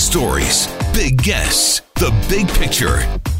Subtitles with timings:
[0.00, 2.98] stories, big guests, the big picture.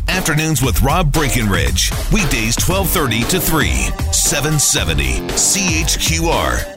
[0.09, 1.91] Afternoons with Rob Breckenridge.
[2.13, 3.69] Weekdays 1230 to 3,
[4.13, 6.77] 770 CHQR.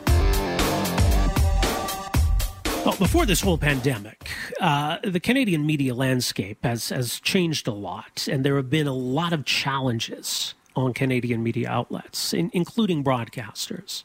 [2.85, 4.29] Well, before this whole pandemic,
[4.61, 8.93] uh, the Canadian media landscape has, has changed a lot, and there have been a
[8.93, 14.03] lot of challenges on Canadian media outlets, in, including broadcasters.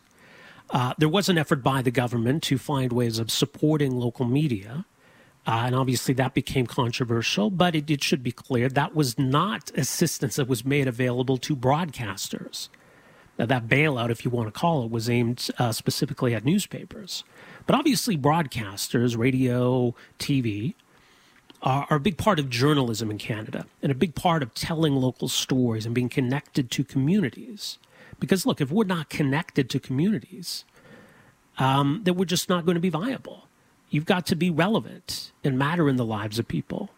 [0.70, 4.84] Uh, there was an effort by the government to find ways of supporting local media,
[5.48, 9.70] uh, and obviously that became controversial, but it, it should be clear that was not
[9.70, 12.68] assistance that was made available to broadcasters.
[13.38, 17.24] Now, that bailout, if you want to call it, was aimed uh, specifically at newspapers.
[17.66, 20.74] But obviously, broadcasters, radio, TV,
[21.62, 24.96] are, are, a big part of journalism in Canada and a big part of telling
[24.96, 27.78] local stories and being connected to communities.
[28.20, 30.66] Because, look, if we're not connected to communities,
[31.56, 33.47] um, then we're just not going to be viable.
[33.90, 36.90] You've got to be relevant and matter in the lives of people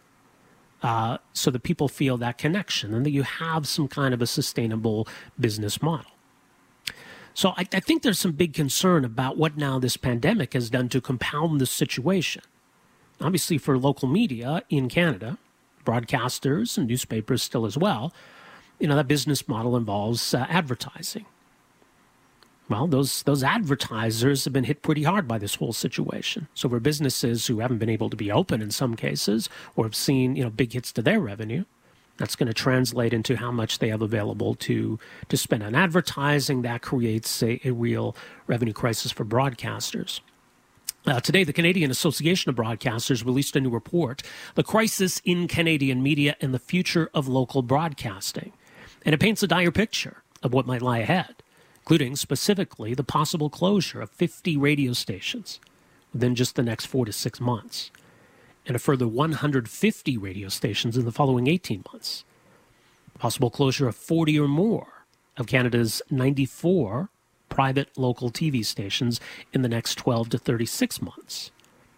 [0.83, 4.27] uh, so that people feel that connection and that you have some kind of a
[4.27, 5.07] sustainable
[5.39, 6.11] business model.
[7.35, 10.89] So I, I think there's some big concern about what now this pandemic has done
[10.91, 12.43] to compound the situation.
[13.21, 15.39] Obviously, for local media in Canada,
[15.85, 18.13] broadcasters and newspapers still as well,
[18.79, 21.27] you know, that business model involves uh, advertising.
[22.71, 26.47] Well, those those advertisers have been hit pretty hard by this whole situation.
[26.55, 29.97] So for businesses who haven't been able to be open in some cases or have
[29.97, 31.65] seen, you know, big hits to their revenue,
[32.17, 36.63] that's going to translate into how much they have available to to spend on advertising.
[36.63, 38.15] That creates a, a real
[38.47, 40.21] revenue crisis for broadcasters.
[41.07, 44.23] Uh, today, the Canadian Association of Broadcasters released a new report,
[44.55, 48.53] The Crisis in Canadian Media and the Future of Local Broadcasting.
[49.03, 51.37] And it paints a dire picture of what might lie ahead,
[51.91, 55.59] including specifically the possible closure of 50 radio stations
[56.13, 57.91] within just the next four to six months
[58.65, 62.25] and a further 150 radio stations in the following 18 months.
[63.19, 65.05] Possible closure of 40 or more
[65.37, 67.09] of Canada's 94
[67.49, 69.21] private local TV stations
[69.53, 71.51] in the next 12 to 36 months.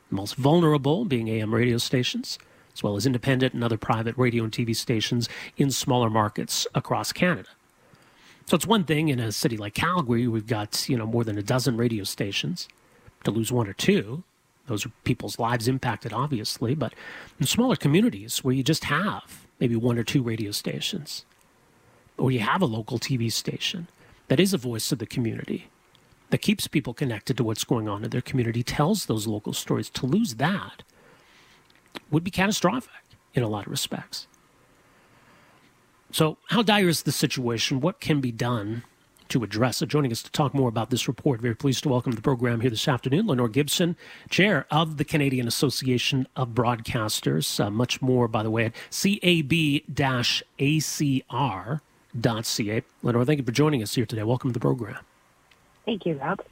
[0.09, 2.39] The most vulnerable being AM radio stations,
[2.73, 7.13] as well as independent and other private radio and TV stations in smaller markets across
[7.13, 7.51] Canada.
[8.47, 11.39] So it's one thing in a city like Calgary, we've got, you know, more than
[11.39, 12.69] a dozen radio stations.
[13.25, 14.25] To lose one or two,
[14.67, 16.93] those are people's lives impacted, obviously, but
[17.39, 21.25] in smaller communities where you just have maybe one or two radio stations,
[22.19, 23.89] or you have a local TV station
[24.29, 25.69] that is a voice of the community,
[26.31, 29.91] that keeps people connected to what's going on in their community, tells those local stories,
[29.91, 30.83] to lose that
[32.11, 32.91] would be catastrophic
[33.35, 34.27] in a lot of respects.
[36.13, 37.81] So, how dire is the situation?
[37.81, 38.85] What can be done
[39.33, 39.89] to address it.
[39.89, 42.61] Joining us to talk more about this report, very pleased to welcome to the program
[42.61, 43.97] here this afternoon, Lenore Gibson,
[44.29, 47.59] chair of the Canadian Association of Broadcasters.
[47.59, 49.73] Uh, much more, by the way, at cab-acr.ca.
[53.03, 54.23] Lenore, thank you for joining us here today.
[54.23, 54.99] Welcome to the program.
[55.87, 56.43] Thank you, Rob.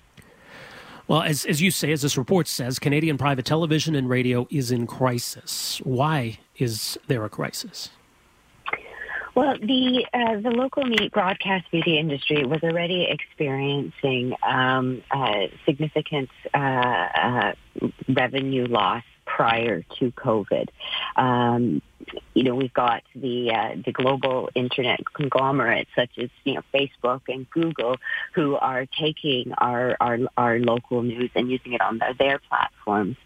[1.06, 4.70] Well, as, as you say, as this report says, Canadian private television and radio is
[4.70, 5.82] in crisis.
[5.84, 7.90] Why is there a crisis?
[9.34, 16.30] Well, the uh, the local meat broadcast media industry was already experiencing um, uh, significant
[16.52, 17.52] uh,
[18.08, 20.68] revenue loss prior to COVID.
[21.16, 21.80] Um,
[22.34, 27.22] you know, we've got the uh, the global internet conglomerates such as you know Facebook
[27.28, 27.96] and Google,
[28.34, 33.16] who are taking our our, our local news and using it on their, their platforms,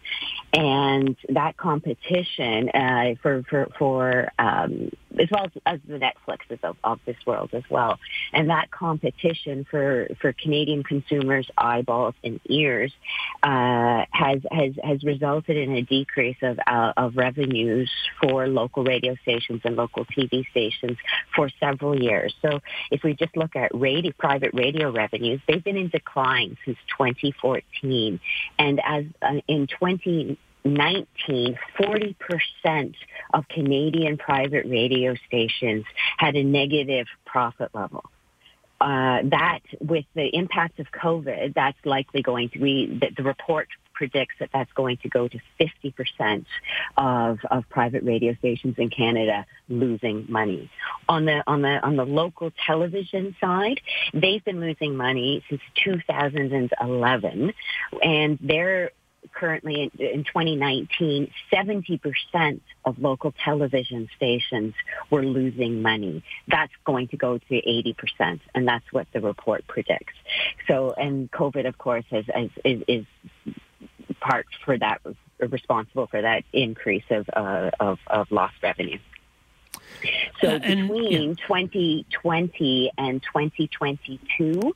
[0.53, 6.77] and that competition uh, for for for um, as well as, as the Netflixes of,
[6.83, 7.99] of this world as well,
[8.33, 12.91] and that competition for for Canadian consumers' eyeballs and ears
[13.43, 19.15] uh, has has has resulted in a decrease of uh, of revenues for local radio
[19.21, 20.97] stations and local TV stations
[21.35, 22.33] for several years.
[22.41, 22.59] So
[22.91, 28.19] if we just look at radio, private radio revenues, they've been in decline since 2014,
[28.59, 32.95] and as uh, in 20 19, 40%
[33.33, 35.85] of Canadian private radio stations
[36.17, 38.03] had a negative profit level.
[38.81, 43.69] Uh, that with the impact of COVID, that's likely going to be, the, the report
[43.93, 46.45] predicts that that's going to go to 50%
[46.97, 50.69] of, of private radio stations in Canada losing money.
[51.07, 53.79] On the, on the, on the local television side,
[54.13, 57.53] they've been losing money since 2011
[58.03, 58.91] and they're
[59.33, 64.73] currently in, in 2019, 70% of local television stations
[65.09, 66.23] were losing money.
[66.47, 70.13] That's going to go to 80%, and that's what the report predicts.
[70.67, 73.05] So, and COVID, of course, has, has, is, is
[74.19, 75.01] part for that
[75.39, 78.99] responsible for that increase of uh, of, of lost revenue.
[80.41, 81.47] So uh, and, between yeah.
[81.47, 84.75] 2020 and 2022,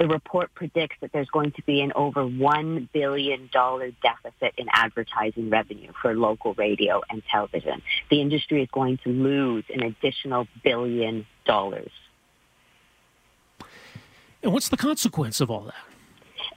[0.00, 5.50] the report predicts that there's going to be an over $1 billion deficit in advertising
[5.50, 7.82] revenue for local radio and television.
[8.10, 11.90] The industry is going to lose an additional billion dollars.
[14.42, 15.74] And what's the consequence of all that?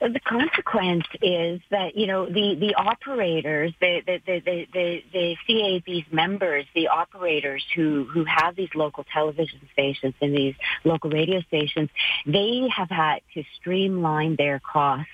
[0.09, 6.11] The consequence is that you know the the operators, the the the the, the CAB's
[6.11, 11.89] members, the operators who who have these local television stations and these local radio stations,
[12.25, 15.09] they have had to streamline their costs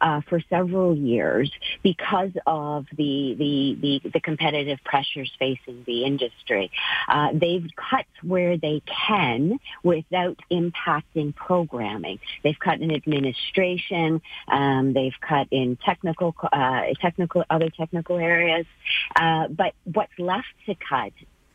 [0.00, 1.50] uh, for several years
[1.82, 6.70] because of the, the, the, the competitive pressures facing the industry.
[7.08, 12.18] Uh, they've cut where they can without impacting programming.
[12.42, 14.20] They've cut in administration.
[14.48, 18.66] Um, they've cut in technical, uh, technical, other technical areas.
[19.14, 21.12] Uh, but what's left to cut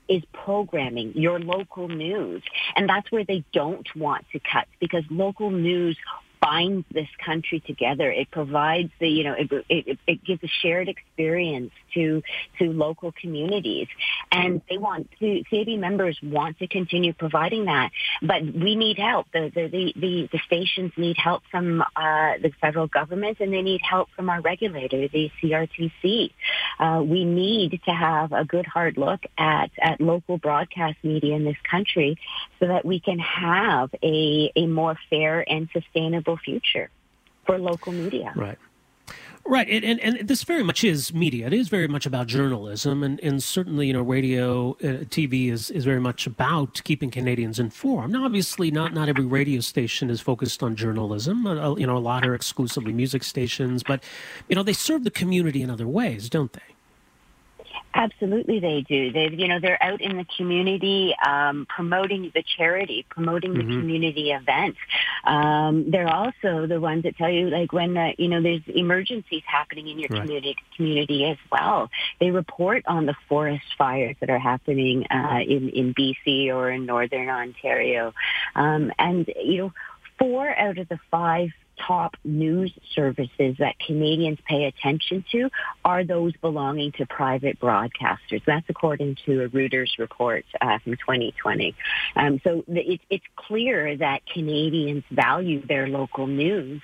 [0.08, 2.44] is programming, your local news.
[2.76, 5.98] And that's where they don't want to cut because local news
[6.46, 8.12] binds this country together.
[8.12, 12.22] It provides the, you know, it, it, it gives a shared experience to
[12.60, 13.88] to local communities,
[14.32, 15.44] and they want to.
[15.50, 17.90] CAB members want to continue providing that,
[18.22, 19.28] but we need help.
[19.34, 23.82] The the the, the, stations need help from uh, the federal government, and they need
[23.82, 26.32] help from our regulator, the CRTC.
[26.80, 31.46] Uh, we need to have a good hard look at at local broadcast media in
[31.46, 32.18] this country,
[32.60, 36.90] so that we can have a a more fair and sustainable future
[37.46, 38.34] for local media.
[38.36, 38.58] Right.
[39.48, 41.46] Right, and, and, and this very much is media.
[41.46, 45.70] It is very much about journalism, and, and certainly, you know, radio, uh, TV is,
[45.70, 48.14] is very much about keeping Canadians informed.
[48.14, 51.46] Now, obviously, not not every radio station is focused on journalism.
[51.46, 54.04] Uh, you know, a lot are exclusively music stations, but
[54.50, 56.75] you know, they serve the community in other ways, don't they?
[57.98, 59.14] Absolutely, they do.
[59.14, 63.80] They, you know, they're out in the community um, promoting the charity, promoting the mm-hmm.
[63.80, 64.78] community events.
[65.24, 69.44] Um, they're also the ones that tell you, like, when the, you know there's emergencies
[69.48, 70.24] happening in your right.
[70.24, 71.90] community community as well.
[72.20, 76.86] They report on the forest fires that are happening uh, in in BC or in
[76.86, 78.14] Northern Ontario,
[78.56, 79.74] um, and you know,
[80.20, 85.50] four out of the five top news services that Canadians pay attention to
[85.84, 88.44] are those belonging to private broadcasters.
[88.46, 91.76] That's according to a Reuters report uh, from 2020.
[92.16, 96.82] Um, so it's, it's clear that Canadians value their local news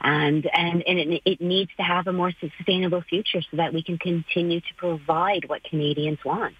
[0.00, 3.82] and, and, and it, it needs to have a more sustainable future so that we
[3.82, 6.54] can continue to provide what Canadians want.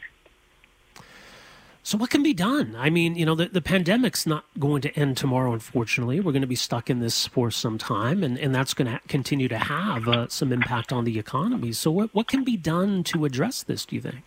[1.84, 2.76] So what can be done?
[2.79, 6.20] I mean, you know, the, the pandemic's not going to end tomorrow, unfortunately.
[6.20, 9.00] We're going to be stuck in this for some time, and, and that's going to
[9.08, 11.73] continue to have uh, some impact on the economy.
[11.73, 14.23] So what, what can be done to address this, do you think?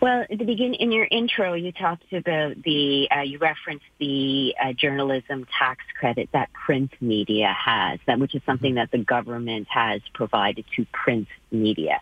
[0.00, 4.54] Well, at the beginning, in your intro, you talked about the, uh, you referenced the
[4.62, 8.78] uh, journalism tax credit that print media has, that which is something mm-hmm.
[8.78, 12.00] that the government has provided to print media.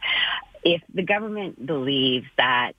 [0.63, 2.73] If the government believes that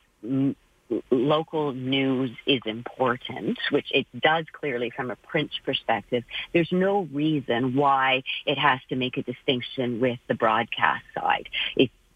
[1.12, 6.24] local news is important, which it does clearly from a print perspective,
[6.54, 11.50] there's no reason why it has to make a distinction with the broadcast side.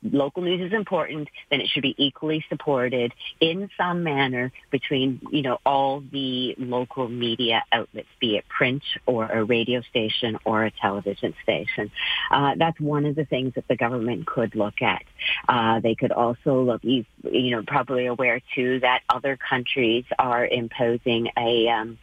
[0.04, 5.42] Local news is important, then it should be equally supported in some manner between, you
[5.42, 10.72] know, all the local media outlets, be it print or a radio station or a
[10.72, 11.92] television station.
[12.32, 15.04] Uh, that's one of the things that the government could look at.
[15.48, 20.46] Uh, they could also look, you, you know, probably aware too that other countries are
[20.46, 21.98] imposing a, um,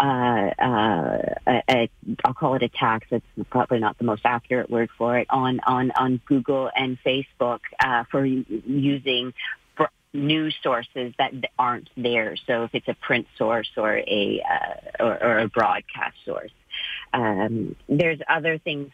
[0.00, 1.90] uh, uh, a, a,
[2.24, 3.06] I'll call it a tax.
[3.10, 7.60] That's probably not the most accurate word for it on on on Google and Facebook
[7.78, 9.34] uh, for using
[10.12, 12.36] news sources that aren't there.
[12.46, 16.50] So if it's a print source or a uh, or, or, a broadcast source,
[17.12, 18.90] um, there's other things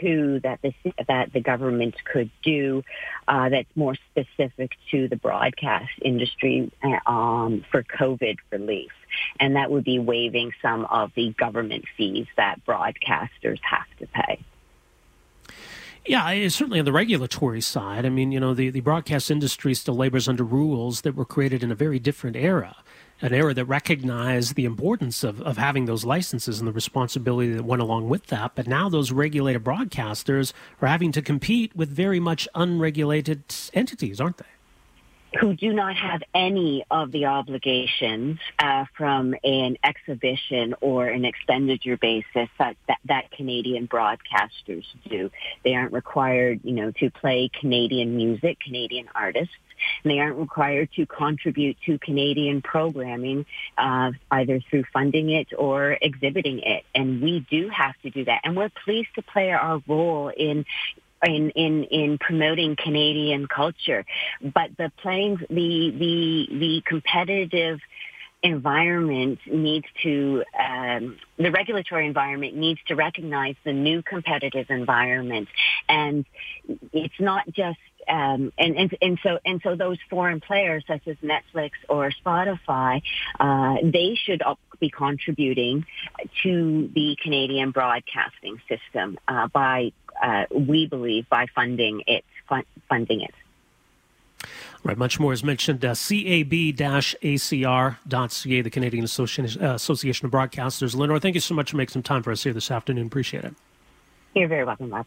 [0.00, 0.74] too that the
[1.08, 2.82] that the government could do
[3.28, 6.70] uh, that's more specific to the broadcast industry
[7.06, 8.92] um, for COVID relief,
[9.40, 14.40] and that would be waiving some of the government fees that broadcasters have to pay.
[16.06, 18.04] Yeah, certainly on the regulatory side.
[18.04, 21.62] I mean, you know, the, the broadcast industry still labors under rules that were created
[21.62, 22.76] in a very different era
[23.20, 27.64] an era that recognized the importance of, of having those licenses and the responsibility that
[27.64, 28.54] went along with that.
[28.54, 33.42] But now those regulated broadcasters are having to compete with very much unregulated
[33.72, 34.44] entities, aren't they?
[35.40, 41.96] Who do not have any of the obligations uh, from an exhibition or an expenditure
[41.96, 45.30] basis that, that, that Canadian broadcasters do.
[45.64, 49.54] They aren't required, you know, to play Canadian music, Canadian artists.
[50.02, 53.44] And they aren't required to contribute to Canadian programming,
[53.76, 56.84] uh, either through funding it or exhibiting it.
[56.94, 58.42] And we do have to do that.
[58.44, 60.64] And we're pleased to play our role in
[61.24, 64.04] in, in, in promoting Canadian culture.
[64.42, 67.80] But the playing, the, the, the competitive
[68.42, 75.48] environment needs to, um, the regulatory environment needs to recognize the new competitive environment.
[75.88, 76.26] And
[76.92, 77.78] it's not just
[78.08, 83.02] um, and, and and so and so those foreign players such as Netflix or Spotify,
[83.40, 84.42] uh, they should
[84.78, 85.86] be contributing
[86.42, 89.92] to the Canadian broadcasting system uh, by
[90.22, 93.34] uh, we believe by funding it fun- funding it.
[94.82, 95.82] Right, much more is mentioned.
[95.82, 97.20] Uh, CAB-ACR.ca,
[98.60, 100.94] the Canadian Association, uh, Association of Broadcasters.
[100.94, 103.06] Lenore, thank you so much for making some time for us here this afternoon.
[103.06, 103.54] Appreciate it.
[104.34, 105.06] You're very welcome, Rob.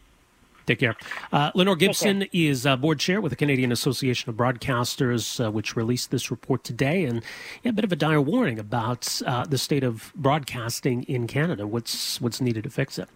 [0.66, 0.96] Take care.
[1.32, 5.76] Uh, Lenore Gibson is uh, board chair with the Canadian Association of Broadcasters, uh, which
[5.76, 7.22] released this report today, and
[7.62, 11.66] yeah, a bit of a dire warning about uh, the state of broadcasting in Canada.
[11.66, 13.08] What's what's needed to fix it?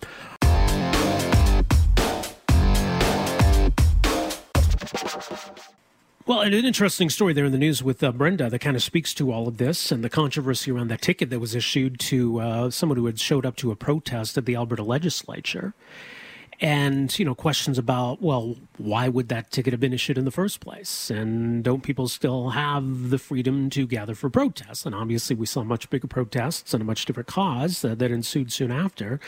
[6.24, 9.12] Well, an interesting story there in the news with uh, Brenda that kind of speaks
[9.14, 12.70] to all of this and the controversy around that ticket that was issued to uh,
[12.70, 15.74] someone who had showed up to a protest at the Alberta legislature
[16.60, 20.30] and you know questions about well why would that ticket have been issued in the
[20.30, 21.10] first place?
[21.10, 24.84] And don't people still have the freedom to gather for protests?
[24.86, 28.52] And obviously we saw much bigger protests and a much different cause uh, that ensued
[28.52, 29.20] soon after.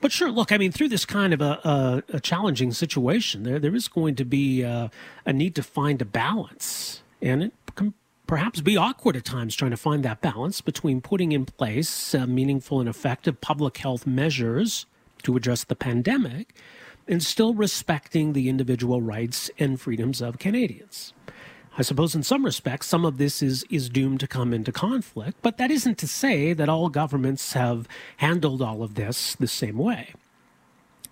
[0.00, 3.58] But sure look i mean through this kind of a, a, a challenging situation there
[3.58, 4.90] there is going to be a,
[5.24, 7.02] a need to find a balance.
[7.22, 7.94] And it can
[8.26, 12.26] perhaps be awkward at times trying to find that balance between putting in place uh,
[12.26, 14.86] meaningful and effective public health measures
[15.24, 16.54] to address the pandemic
[17.06, 21.12] and still respecting the individual rights and freedoms of Canadians.
[21.76, 25.38] I suppose in some respects, some of this is, is doomed to come into conflict,
[25.42, 27.88] but that isn't to say that all governments have
[28.18, 30.14] handled all of this the same way.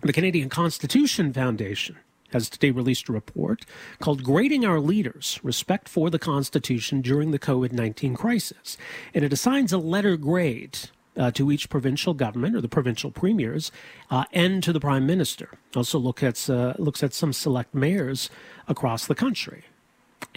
[0.02, 1.96] The Canadian Constitution Foundation
[2.32, 3.64] has today released a report
[4.00, 8.76] called Grading Our Leaders Respect for the Constitution During the COVID 19 Crisis.
[9.14, 10.78] And it assigns a letter grade
[11.16, 13.70] uh, to each provincial government or the provincial premiers
[14.10, 15.50] uh, and to the prime minister.
[15.76, 18.30] Also look at, uh, looks at some select mayors
[18.68, 19.64] across the country.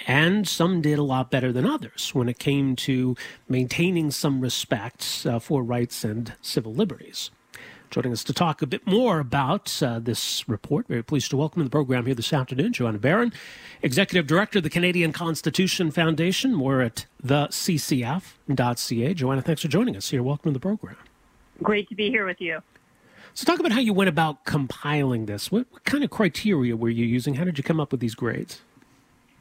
[0.08, 3.15] And some did a lot better than others when it came to
[3.48, 7.32] maintaining some respect uh, for rights and civil liberties.
[7.95, 11.61] Joining us to talk a bit more about uh, this report, very pleased to welcome
[11.61, 13.31] to the program here this afternoon, Joanna Baron,
[13.81, 16.53] Executive Director of the Canadian Constitution Foundation.
[16.53, 19.13] More at theccf.ca.
[19.13, 20.21] Joanna, thanks for joining us here.
[20.21, 20.97] Welcome to the program.
[21.63, 22.61] Great to be here with you.
[23.33, 25.49] So, talk about how you went about compiling this.
[25.49, 27.35] What, what kind of criteria were you using?
[27.35, 28.59] How did you come up with these grades?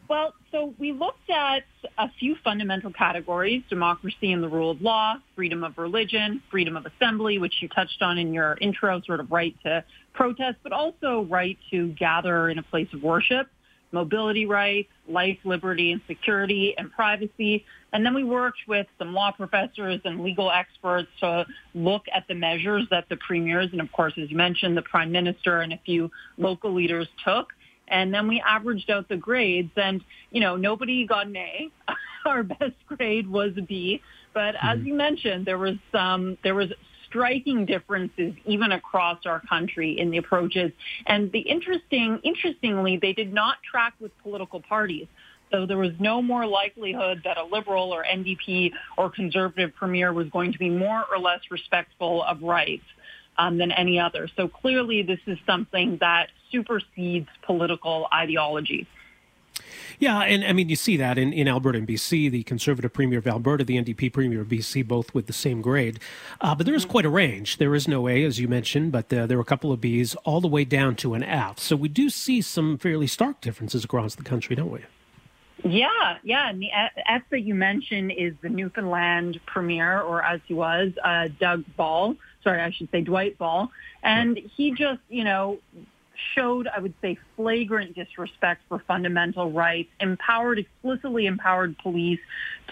[0.07, 1.65] Well, so we looked at
[1.99, 6.87] a few fundamental categories, democracy and the rule of law, freedom of religion, freedom of
[6.87, 9.83] assembly, which you touched on in your intro, sort of right to
[10.13, 13.49] protest, but also right to gather in a place of worship,
[13.91, 17.65] mobility rights, life, liberty, and security, and privacy.
[17.93, 22.35] And then we worked with some law professors and legal experts to look at the
[22.35, 25.81] measures that the premiers, and of course, as you mentioned, the prime minister and a
[25.85, 27.53] few local leaders took
[27.89, 31.71] and then we averaged out the grades and you know nobody got an A.
[32.27, 34.01] Our best grade was a B,
[34.33, 34.87] but as mm-hmm.
[34.87, 36.73] you mentioned there was um there was
[37.07, 40.73] striking differences even across our country in the approaches
[41.07, 45.07] and the interesting interestingly they did not track with political parties.
[45.53, 50.29] So there was no more likelihood that a liberal or NDP or conservative premier was
[50.31, 52.83] going to be more or less respectful of rights
[53.39, 54.29] um, than any other.
[54.37, 58.87] So clearly, this is something that supersedes political ideology.
[59.99, 63.19] Yeah, and I mean, you see that in, in Alberta and BC, the Conservative Premier
[63.19, 66.01] of Alberta, the NDP Premier of BC, both with the same grade.
[66.41, 66.91] Uh, but there is mm-hmm.
[66.91, 67.59] quite a range.
[67.59, 70.17] There is no A, as you mentioned, but uh, there are a couple of Bs
[70.25, 71.61] all the way down to an F.
[71.61, 74.81] So we do see some fairly stark differences across the country, don't we?
[75.63, 76.51] Yeah, yeah.
[76.51, 76.71] And the
[77.07, 82.17] F that you mentioned is the Newfoundland Premier, or as he was, uh, Doug Ball
[82.45, 83.73] sorry, I should say Dwight Ball.
[84.03, 85.59] And he just, you know,
[86.35, 92.21] showed, I would say, flagrant disrespect for fundamental rights, empowered, explicitly empowered police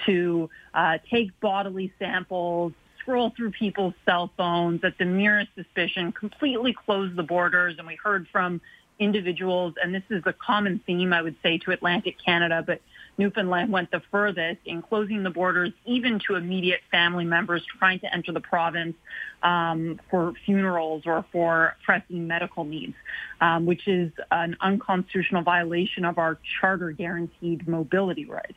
[0.07, 6.73] to uh, take bodily samples, scroll through people's cell phones at the merest suspicion, completely
[6.73, 7.77] closed the borders.
[7.79, 8.61] And we heard from
[8.99, 12.81] individuals, and this is a common theme, I would say, to Atlantic Canada, but
[13.19, 18.13] Newfoundland went the furthest in closing the borders, even to immediate family members trying to
[18.13, 18.97] enter the province
[19.43, 22.95] um, for funerals or for pressing medical needs,
[23.41, 28.55] um, which is an unconstitutional violation of our charter guaranteed mobility rights.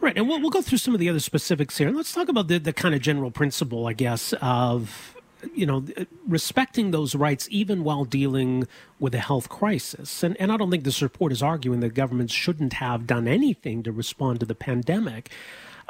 [0.00, 1.90] Right, and we'll, we'll go through some of the other specifics here.
[1.90, 5.16] Let's talk about the, the kind of general principle, I guess, of
[5.54, 5.84] you know,
[6.26, 8.66] respecting those rights even while dealing
[8.98, 10.22] with a health crisis.
[10.22, 13.82] And, and I don't think this report is arguing that governments shouldn't have done anything
[13.84, 15.30] to respond to the pandemic.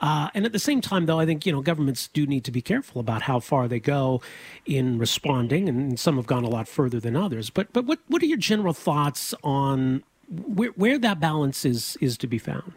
[0.00, 2.52] Uh, and at the same time, though, I think you know governments do need to
[2.52, 4.22] be careful about how far they go
[4.64, 7.50] in responding, and some have gone a lot further than others.
[7.50, 12.16] But but what what are your general thoughts on where where that balance is is
[12.18, 12.74] to be found?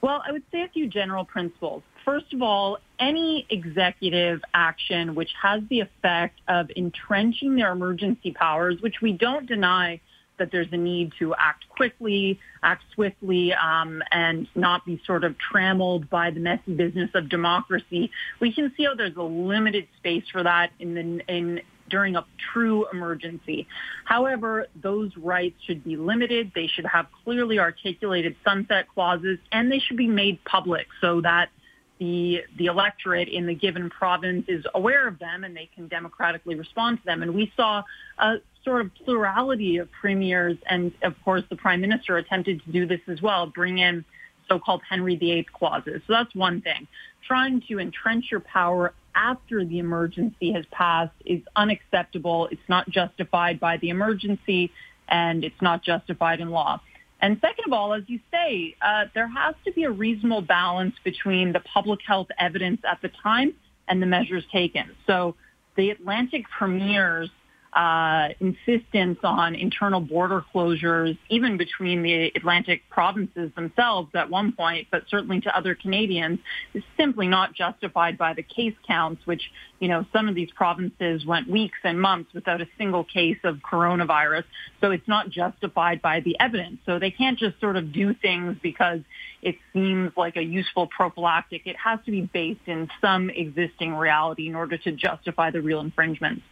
[0.00, 1.82] Well, I would say a few general principles.
[2.04, 8.80] First of all, any executive action which has the effect of entrenching their emergency powers,
[8.80, 10.00] which we don't deny
[10.38, 15.36] that there's a need to act quickly, act swiftly, um, and not be sort of
[15.38, 18.10] trammeled by the messy business of democracy.
[18.40, 22.24] We can see how there's a limited space for that in the in during a
[22.52, 23.66] true emergency.
[24.04, 26.52] However, those rights should be limited.
[26.54, 31.50] They should have clearly articulated sunset clauses, and they should be made public so that
[31.98, 36.54] the the electorate in the given province is aware of them and they can democratically
[36.54, 37.22] respond to them.
[37.22, 37.82] And we saw
[38.18, 42.86] a sort of plurality of premiers, and of course the prime minister attempted to do
[42.86, 44.04] this as well, bring in
[44.48, 46.00] so-called Henry VIII clauses.
[46.06, 46.86] So that's one thing.
[47.26, 52.48] Trying to entrench your power after the emergency has passed is unacceptable.
[52.50, 54.72] It's not justified by the emergency
[55.08, 56.80] and it's not justified in law.
[57.20, 60.94] And second of all, as you say, uh, there has to be a reasonable balance
[61.02, 63.54] between the public health evidence at the time
[63.88, 64.90] and the measures taken.
[65.06, 65.34] So
[65.76, 67.30] the Atlantic premiers
[67.72, 74.88] uh, insistence on internal border closures, even between the Atlantic provinces themselves at one point,
[74.90, 76.38] but certainly to other Canadians,
[76.74, 81.26] is simply not justified by the case counts, which, you know, some of these provinces
[81.26, 84.44] went weeks and months without a single case of coronavirus.
[84.80, 86.78] So it's not justified by the evidence.
[86.86, 89.00] So they can't just sort of do things because
[89.42, 91.66] it seems like a useful prophylactic.
[91.66, 95.80] It has to be based in some existing reality in order to justify the real
[95.80, 96.42] infringements.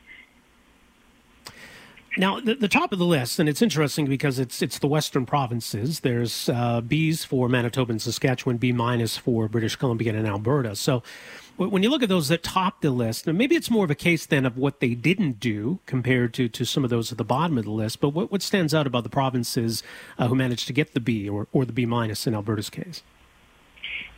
[2.19, 5.27] Now, the, the, top of the list, and it's interesting because it's it's the western
[5.27, 6.01] provinces.
[6.01, 10.77] There's uh, B's for Manitoba and Saskatchewan, B minus for British Columbia and Alberta.
[10.77, 11.03] So,
[11.57, 14.25] when you look at those that top the list, maybe it's more of a case
[14.25, 17.59] then of what they didn't do compared to, to some of those at the bottom
[17.59, 18.01] of the list.
[18.01, 19.83] But what, what stands out about the provinces
[20.19, 23.03] uh, who managed to get the B or, or the B minus in Alberta's case?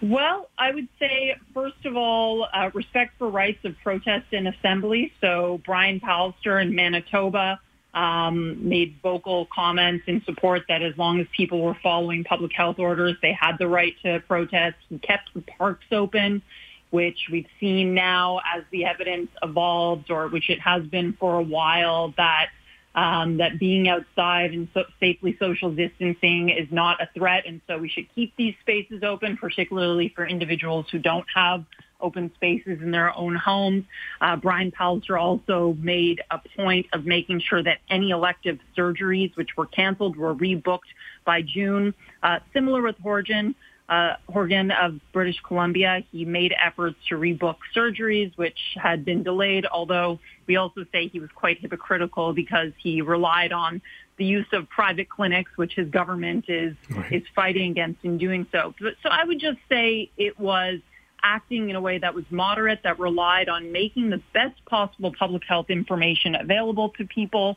[0.01, 5.13] Well, I would say, first of all, uh, respect for rights of protest and assembly.
[5.21, 7.61] So Brian Pallister in Manitoba
[7.95, 12.79] um, made vocal comments in support that as long as people were following public health
[12.79, 14.77] orders, they had the right to protest.
[14.89, 16.43] He kept the parks open,
[16.91, 21.43] which we've seen now as the evidence evolves, or which it has been for a
[21.43, 22.49] while, that
[22.95, 27.79] um, that being outside and so safely social distancing is not a threat, and so
[27.79, 31.65] we should keep these spaces open, particularly for individuals who don't have
[32.01, 33.85] open spaces in their own homes.
[34.21, 39.57] Uh, Brian Pallister also made a point of making sure that any elective surgeries which
[39.57, 40.91] were canceled were rebooked
[41.25, 41.95] by June.
[42.23, 43.55] Uh, similar with Horgan,
[43.89, 49.67] uh, Horgan of British Columbia, he made efforts to rebook surgeries which had been delayed,
[49.67, 53.81] although we also say he was quite hypocritical because he relied on
[54.19, 57.13] the use of private clinics, which his government is right.
[57.13, 58.75] is fighting against in doing so.
[58.81, 60.81] So I would just say it was
[61.23, 65.43] acting in a way that was moderate, that relied on making the best possible public
[65.49, 67.57] health information available to people,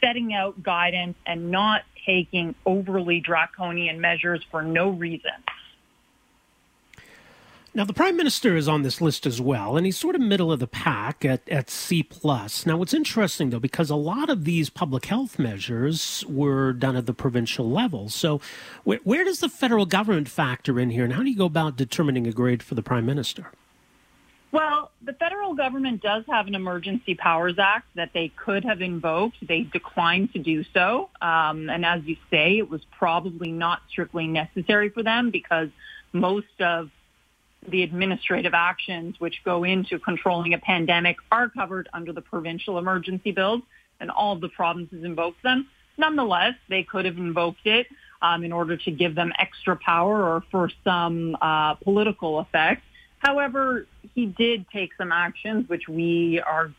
[0.00, 5.30] setting out guidance, and not taking overly draconian measures for no reason.
[7.72, 10.50] Now, the prime minister is on this list as well, and he's sort of middle
[10.50, 12.66] of the pack at, at C plus.
[12.66, 17.06] Now, what's interesting though, because a lot of these public health measures were done at
[17.06, 18.08] the provincial level.
[18.08, 18.40] So,
[18.82, 21.76] where, where does the federal government factor in here, and how do you go about
[21.76, 23.52] determining a grade for the prime minister?
[24.50, 29.46] Well, the federal government does have an Emergency Powers Act that they could have invoked.
[29.46, 31.08] They declined to do so.
[31.22, 35.68] Um, and as you say, it was probably not strictly necessary for them because
[36.12, 36.90] most of
[37.68, 43.32] the administrative actions which go into controlling a pandemic are covered under the provincial emergency
[43.32, 43.62] bills,
[44.00, 45.68] and all of the provinces invoked them.
[45.98, 47.86] Nonetheless, they could have invoked it
[48.22, 52.82] um, in order to give them extra power or for some uh, political effect.
[53.18, 56.72] However, he did take some actions which we are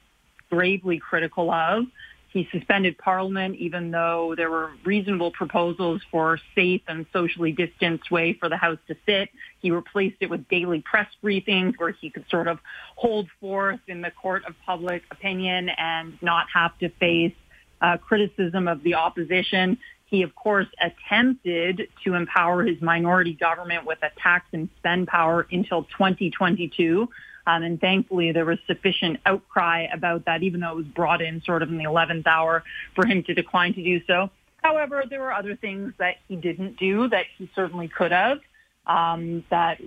[0.49, 1.85] gravely critical of.
[2.31, 8.33] He suspended Parliament, even though there were reasonable proposals for safe and socially distanced way
[8.33, 9.29] for the House to sit.
[9.59, 12.59] He replaced it with daily press briefings where he could sort of
[12.95, 17.33] hold forth in the court of public opinion and not have to face
[17.81, 19.77] uh, criticism of the opposition.
[20.05, 25.47] He, of course, attempted to empower his minority government with a tax and spend power
[25.51, 27.09] until 2022.
[27.47, 31.41] Um, and thankfully, there was sufficient outcry about that, even though it was brought in
[31.41, 32.63] sort of in the 11th hour
[32.95, 34.29] for him to decline to do so.
[34.57, 38.39] However, there were other things that he didn't do that he certainly could have
[38.85, 39.81] um, that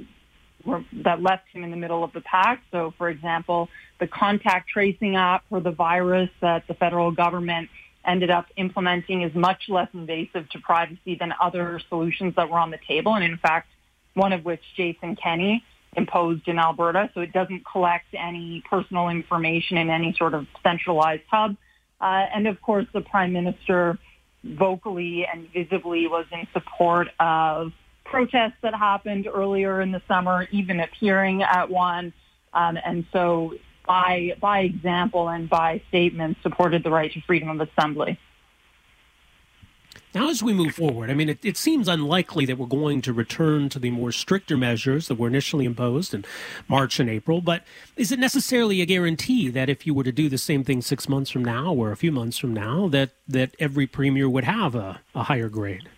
[0.64, 2.62] were, that left him in the middle of the pack.
[2.72, 3.68] So, for example,
[4.00, 7.68] the contact tracing app for the virus that the federal government
[8.04, 12.70] ended up implementing is much less invasive to privacy than other solutions that were on
[12.70, 13.14] the table.
[13.14, 13.68] And in fact,
[14.14, 15.64] one of which Jason Kenney
[15.96, 21.22] imposed in Alberta, so it doesn't collect any personal information in any sort of centralized
[21.30, 21.56] hub.
[22.00, 23.98] Uh, and of course, the Prime Minister
[24.44, 27.72] vocally and visibly was in support of
[28.04, 32.12] protests that happened earlier in the summer, even appearing at one.
[32.52, 33.54] Um, and so
[33.86, 38.18] by, by example and by statement, supported the right to freedom of assembly.
[40.14, 43.12] Now, as we move forward, I mean, it, it, seems unlikely that we're going to
[43.12, 46.24] return to the more stricter measures that were initially imposed in
[46.68, 47.40] March and April.
[47.40, 47.64] But
[47.96, 51.08] is it necessarily a guarantee that if you were to do the same thing six
[51.08, 54.76] months from now or a few months from now, that, that every premier would have
[54.76, 55.88] a, a higher grade?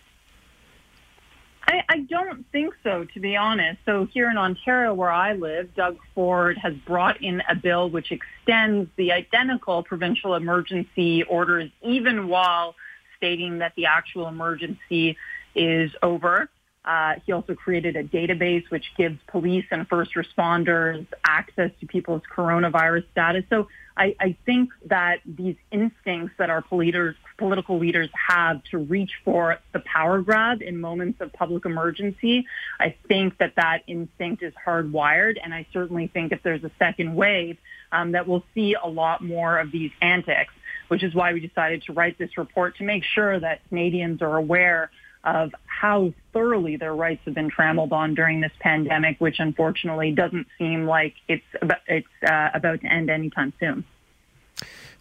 [1.67, 3.79] I, I don't think so, to be honest.
[3.85, 8.11] So here in Ontario, where I live, Doug Ford has brought in a bill which
[8.11, 12.73] extends the identical provincial emergency orders even while
[13.17, 15.17] stating that the actual emergency
[15.55, 16.49] is over.
[16.85, 22.21] Uh, he also created a database which gives police and first responders access to people's
[22.33, 23.43] coronavirus status.
[23.49, 29.57] So I, I think that these instincts that our political leaders have to reach for
[29.73, 32.45] the power grab in moments of public emergency,
[32.79, 35.35] I think that that instinct is hardwired.
[35.43, 37.57] And I certainly think if there's a second wave,
[37.91, 40.53] um, that we'll see a lot more of these antics,
[40.87, 44.35] which is why we decided to write this report to make sure that Canadians are
[44.37, 44.91] aware
[45.23, 50.47] of how thoroughly their rights have been trampled on during this pandemic, which unfortunately doesn't
[50.57, 53.83] seem like it's about, it's uh, about to end anytime soon.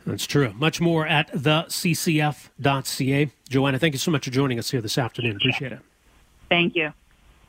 [0.05, 0.53] That's true.
[0.55, 3.31] Much more at theccf.ca.
[3.49, 5.37] Joanna, thank you so much for joining us here this afternoon.
[5.37, 5.81] Appreciate it.
[6.49, 6.92] Thank you.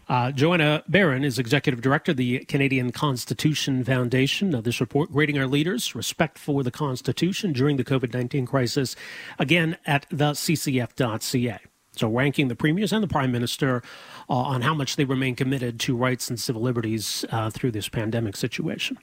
[0.09, 4.51] Uh, Joanna Baron is Executive Director of the Canadian Constitution Foundation.
[4.51, 8.95] Now, this report grading our leaders, respect for the Constitution during the COVID 19 crisis,
[9.37, 11.59] again at the theccf.ca.
[11.91, 13.83] So, ranking the premiers and the prime minister
[14.29, 17.89] uh, on how much they remain committed to rights and civil liberties uh, through this
[17.89, 18.97] pandemic situation.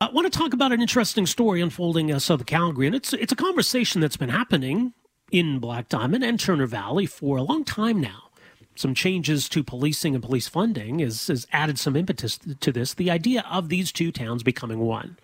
[0.00, 3.12] I want to talk about an interesting story unfolding uh, south of Calgary, and it's
[3.12, 4.94] it's a conversation that's been happening
[5.32, 8.28] in Black Diamond and Turner Valley for a long time now.
[8.76, 12.94] Some changes to policing and police funding has, has added some impetus to this.
[12.94, 15.18] The idea of these two towns becoming one,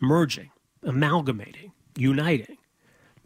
[0.00, 0.50] merging
[0.82, 2.56] amalgamating, uniting.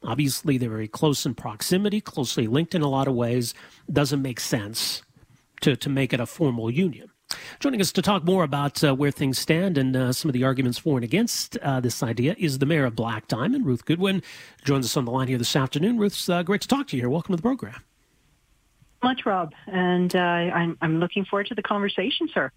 [0.02, 3.54] Obviously, they're very close in proximity, closely linked in a lot of ways.
[3.92, 5.02] Doesn't make sense
[5.60, 7.11] to, to make it a formal union.
[7.60, 10.44] Joining us to talk more about uh, where things stand and uh, some of the
[10.44, 14.22] arguments for and against uh, this idea is the mayor of Black Diamond, Ruth Goodwin.
[14.64, 15.98] Joins us on the line here this afternoon.
[15.98, 17.10] Ruth, uh, great to talk to you here.
[17.10, 17.82] Welcome to the program.
[19.02, 22.52] Much, Rob, and uh, I'm, I'm looking forward to the conversation, sir.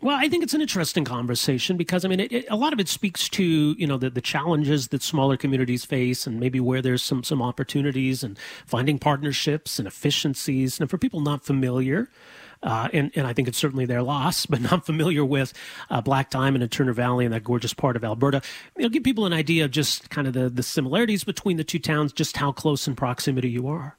[0.00, 2.80] Well, I think it's an interesting conversation because I mean, it, it, a lot of
[2.80, 6.82] it speaks to you know the, the challenges that smaller communities face, and maybe where
[6.82, 10.80] there's some some opportunities and finding partnerships and efficiencies.
[10.80, 12.10] And for people not familiar,
[12.64, 15.52] uh, and, and I think it's certainly their loss, but not familiar with
[15.90, 18.42] uh, Black Diamond and Turner Valley and that gorgeous part of Alberta.
[18.76, 21.78] Know, give people an idea of just kind of the, the similarities between the two
[21.78, 23.96] towns, just how close in proximity you are.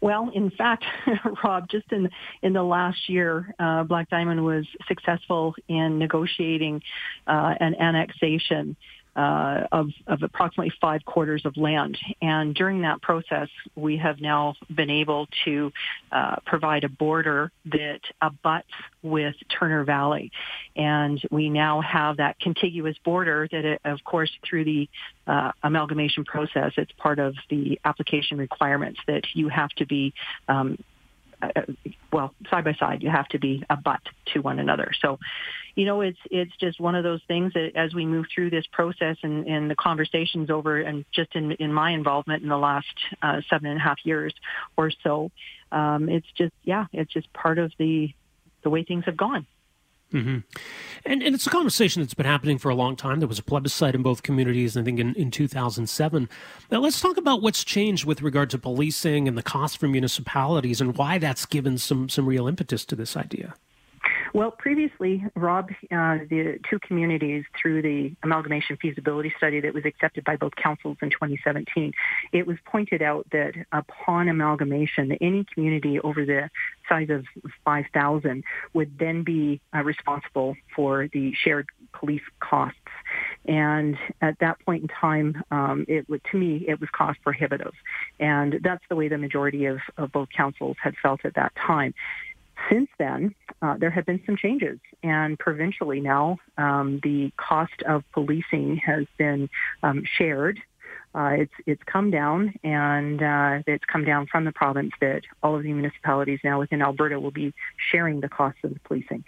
[0.00, 0.84] Well, in fact,
[1.44, 2.10] Rob, just in
[2.42, 6.82] in the last year, uh, Black Diamond was successful in negotiating
[7.26, 8.76] uh, an annexation
[9.16, 11.96] uh, of, of approximately five quarters of land.
[12.20, 15.72] And during that process, we have now been able to
[16.12, 18.68] uh, provide a border that abuts
[19.02, 20.30] with Turner Valley.
[20.76, 24.88] And we now have that contiguous border that, it, of course, through the
[25.26, 30.12] uh, amalgamation process, it's part of the application requirements that you have to be
[30.48, 30.78] um,
[31.42, 31.48] uh,
[32.12, 34.00] well, side by side, you have to be a butt
[34.36, 34.92] to one another.
[35.00, 35.18] So,
[35.74, 38.66] you know, it's it's just one of those things that as we move through this
[38.72, 42.94] process and, and the conversations over, and just in in my involvement in the last
[43.22, 44.34] uh, seven and a half years
[44.76, 45.30] or so,
[45.72, 48.10] um, it's just yeah, it's just part of the
[48.62, 49.46] the way things have gone.
[50.12, 50.38] Mm-hmm.
[51.04, 53.18] And, and it's a conversation that's been happening for a long time.
[53.18, 56.28] There was a plebiscite in both communities, I think, in, in 2007.
[56.70, 60.80] Now, let's talk about what's changed with regard to policing and the cost for municipalities
[60.80, 63.54] and why that's given some, some real impetus to this idea.
[64.32, 70.24] Well, previously, Rob, uh, the two communities through the amalgamation feasibility study that was accepted
[70.24, 71.92] by both councils in 2017,
[72.32, 76.50] it was pointed out that upon amalgamation, any community over the
[76.88, 77.24] size of
[77.64, 82.78] 5,000 would then be uh, responsible for the shared police costs.
[83.46, 87.72] And at that point in time, um, it would, to me, it was cost prohibitive.
[88.18, 91.94] And that's the way the majority of, of both councils had felt at that time.
[92.70, 98.02] Since then, uh, there have been some changes, and provincially now, um, the cost of
[98.12, 99.48] policing has been
[99.82, 100.60] um, shared.
[101.14, 105.56] Uh, it's it's come down, and uh, it's come down from the province that all
[105.56, 107.54] of the municipalities now within Alberta will be
[107.90, 109.24] sharing the costs of the policing.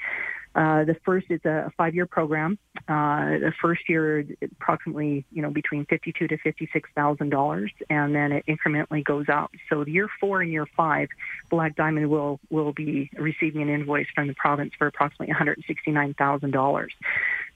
[0.59, 2.59] Uh, the first is a five-year program.
[2.89, 8.33] Uh, the first year, approximately, you know, between fifty-two to fifty-six thousand dollars, and then
[8.33, 9.51] it incrementally goes up.
[9.69, 11.09] So, year four and year five,
[11.49, 15.63] Black Diamond will will be receiving an invoice from the province for approximately one hundred
[15.67, 16.93] sixty-nine thousand dollars.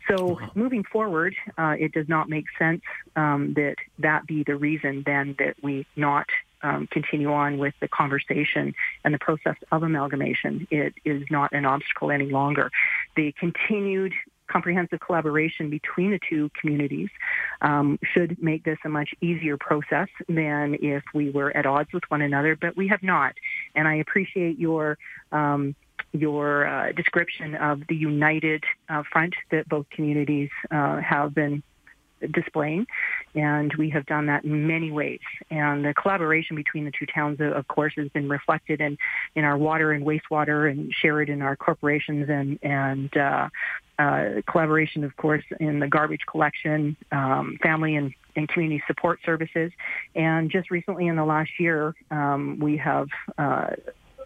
[0.08, 2.82] So, moving forward, uh, it does not make sense
[3.16, 6.28] um, that that be the reason then that we not
[6.62, 10.66] um, continue on with the conversation and the process of amalgamation.
[10.70, 12.70] It is not an obstacle any longer.
[13.16, 14.12] The continued
[14.53, 17.09] comprehensive collaboration between the two communities
[17.62, 22.05] um, should make this a much easier process than if we were at odds with
[22.09, 23.35] one another, but we have not.
[23.75, 24.98] And I appreciate your
[25.31, 25.75] um,
[26.12, 31.62] your uh, description of the united uh, front that both communities uh, have been
[32.30, 32.87] displaying,
[33.35, 35.20] and we have done that in many ways.
[35.50, 38.98] And the collaboration between the two towns, of course, has been reflected in,
[39.35, 43.48] in our water and wastewater and shared in our corporations and, and uh,
[43.98, 49.70] uh, collaboration, of course, in the garbage collection, um, family and, and community support services.
[50.14, 53.08] And just recently in the last year, um, we have
[53.38, 53.70] uh,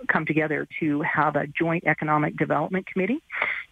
[0.09, 3.23] come together to have a joint economic development committee.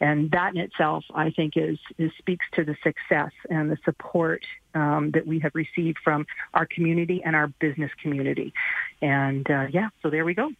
[0.00, 4.42] And that in itself, I think, is, is speaks to the success and the support
[4.74, 8.52] um, that we have received from our community and our business community.
[9.00, 10.50] And uh, yeah, so there we go.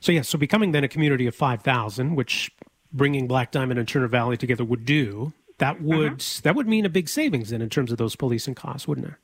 [0.00, 2.50] So yeah, so becoming then a community of 5,000, which
[2.92, 6.42] bringing Black Diamond and Turner Valley together would do, that would mm-hmm.
[6.42, 9.14] that would mean a big savings then in terms of those policing costs, wouldn't it?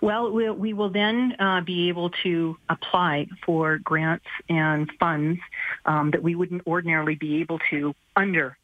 [0.00, 5.40] Well, we, we will then uh, be able to apply for grants and funds
[5.84, 8.56] um, that we wouldn't ordinarily be able to under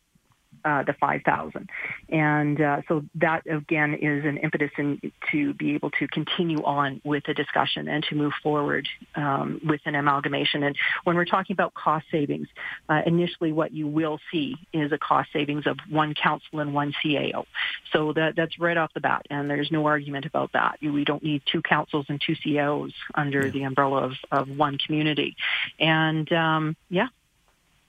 [0.64, 1.68] uh, the 5,000.
[2.08, 5.00] And uh, so that, again, is an impetus in,
[5.32, 9.80] to be able to continue on with the discussion and to move forward um, with
[9.84, 10.62] an amalgamation.
[10.62, 12.48] And when we're talking about cost savings,
[12.88, 16.94] uh, initially what you will see is a cost savings of one council and one
[17.04, 17.44] CAO.
[17.92, 20.78] So that, that's right off the bat, and there's no argument about that.
[20.82, 23.52] We don't need two councils and two CAOs under yeah.
[23.52, 25.36] the umbrella of, of one community.
[25.78, 27.08] And um, yeah,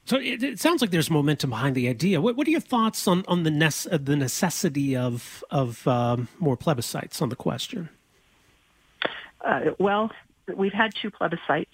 [0.05, 2.21] so it, it, sounds like there's momentum behind the idea.
[2.21, 6.55] What, what are your thoughts on on the uh, the necessity of of um, more
[6.55, 7.89] plebiscites on the question?
[9.41, 10.11] Uh, well,
[10.55, 11.67] we've had two plebiscites,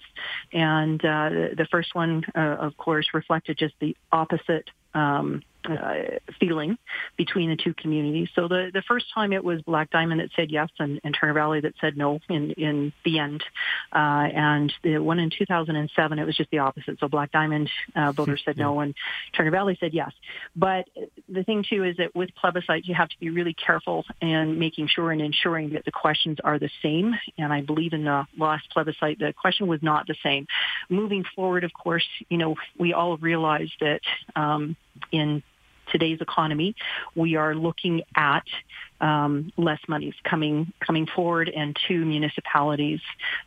[0.52, 5.94] and uh, the first one, uh, of course, reflected just the opposite um, uh,
[6.40, 6.76] feeling
[7.16, 8.28] between the two communities.
[8.34, 11.34] So the, the first time it was Black Diamond that said yes and, and Turner
[11.34, 13.44] Valley that said no in, in the end.
[13.92, 16.98] Uh, and the one in 2007, it was just the opposite.
[16.98, 18.94] So Black Diamond uh, voters said no and
[19.36, 20.12] Turner Valley said yes.
[20.56, 20.88] But
[21.28, 24.88] the thing too is that with plebiscites, you have to be really careful in making
[24.88, 27.14] sure and ensuring that the questions are the same.
[27.38, 30.46] And I believe in the last plebiscite, the question was not the same.
[30.88, 34.00] Moving forward, of course, you know, we all realize that
[34.34, 34.76] um,
[35.10, 35.42] in
[35.90, 36.74] today's economy,
[37.14, 38.44] we are looking at
[39.00, 43.00] um, less monies coming coming forward and to municipalities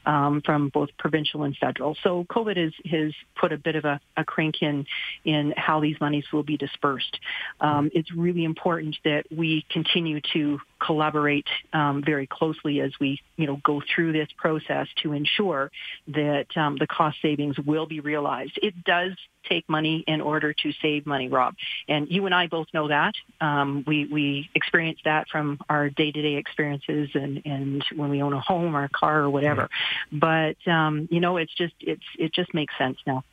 [0.06, 1.96] um, from both provincial and federal.
[2.04, 4.86] So COVID has has put a bit of a, a crank in
[5.24, 7.20] in how these monies will be dispersed.
[7.62, 13.48] Um, it's really important that we continue to collaborate um, very closely as we you
[13.48, 15.72] know go through this process to ensure
[16.08, 18.58] that um, the cost savings will be realized.
[18.62, 19.12] It does
[19.48, 21.54] take money in order to save money, Rob,
[21.88, 23.14] and you and I both know that.
[23.40, 28.40] Um, we we experience that from our day-to-day experiences and, and when we own a
[28.40, 29.70] home or a car or whatever.
[30.12, 33.24] But, um, you know, it's just, it's, it just makes sense now.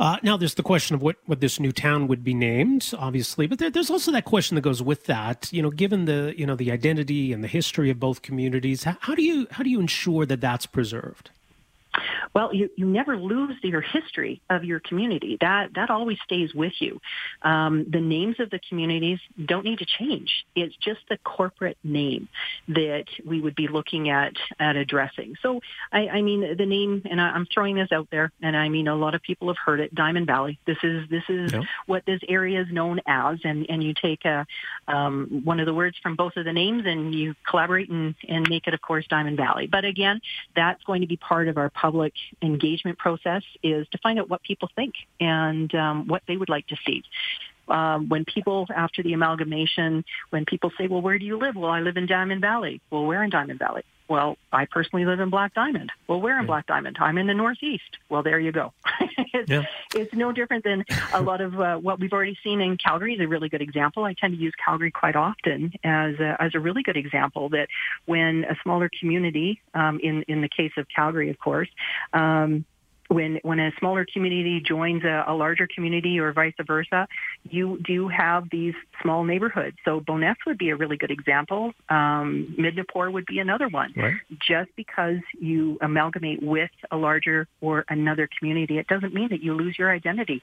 [0.00, 3.46] Uh, now, there's the question of what, what this new town would be named, obviously,
[3.46, 5.52] but there, there's also that question that goes with that.
[5.52, 8.96] You know, given the you know the identity and the history of both communities, how,
[9.00, 11.28] how do you how do you ensure that that's preserved?
[12.34, 15.36] Well, you, you never lose your history of your community.
[15.40, 17.00] That that always stays with you.
[17.42, 20.46] Um, the names of the communities don't need to change.
[20.54, 22.28] It's just the corporate name
[22.68, 25.36] that we would be looking at at addressing.
[25.42, 25.60] So,
[25.92, 28.88] I, I mean, the name, and I, am throwing this out there, and I mean,
[28.88, 29.94] a lot of people have heard it.
[29.94, 30.58] Diamond Valley.
[30.66, 31.64] This is this is yep.
[31.86, 34.46] what this area is known as, and and you take a
[34.88, 38.48] um, one of the words from both of the names, and you collaborate and and
[38.48, 39.66] make it, of course, Diamond Valley.
[39.66, 40.20] But again,
[40.54, 42.12] that's going to be part of our public
[42.42, 46.66] engagement process is to find out what people think and um, what they would like
[46.68, 47.02] to see.
[47.68, 51.54] Um, when people, after the amalgamation, when people say, well, where do you live?
[51.54, 52.80] Well, I live in Diamond Valley.
[52.90, 53.84] Well, where in Diamond Valley?
[54.10, 55.92] Well, I personally live in Black Diamond.
[56.08, 56.48] Well, where in yeah.
[56.48, 56.96] Black Diamond?
[56.98, 57.96] I'm in the Northeast.
[58.08, 58.72] Well, there you go.
[59.32, 59.62] it's, yeah.
[59.94, 63.20] it's no different than a lot of uh, what we've already seen in Calgary is
[63.20, 64.02] a really good example.
[64.02, 67.68] I tend to use Calgary quite often as a, as a really good example that
[68.06, 71.68] when a smaller community, um, in, in the case of Calgary, of course,
[72.12, 72.64] um,
[73.10, 77.08] when when a smaller community joins a, a, larger community or vice versa,
[77.48, 79.76] you do have these small neighborhoods.
[79.84, 81.72] So Bowness would be a really good example.
[81.88, 83.92] Um, Midnapore would be another one.
[83.96, 84.14] Right.
[84.40, 89.54] Just because you amalgamate with a larger or another community, it doesn't mean that you
[89.54, 90.40] lose your identity.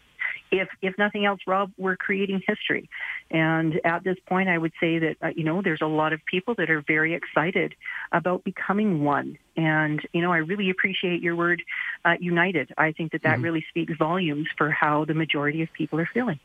[0.51, 2.89] If if nothing else, Rob, we're creating history,
[3.32, 6.19] and at this point, I would say that uh, you know there's a lot of
[6.30, 7.75] people that are very excited
[8.12, 11.63] about becoming one and, you know, I really appreciate your word,
[12.05, 12.71] uh, united.
[12.77, 13.43] I think that that mm-hmm.
[13.43, 16.39] really speaks volumes for how the majority of people are feeling.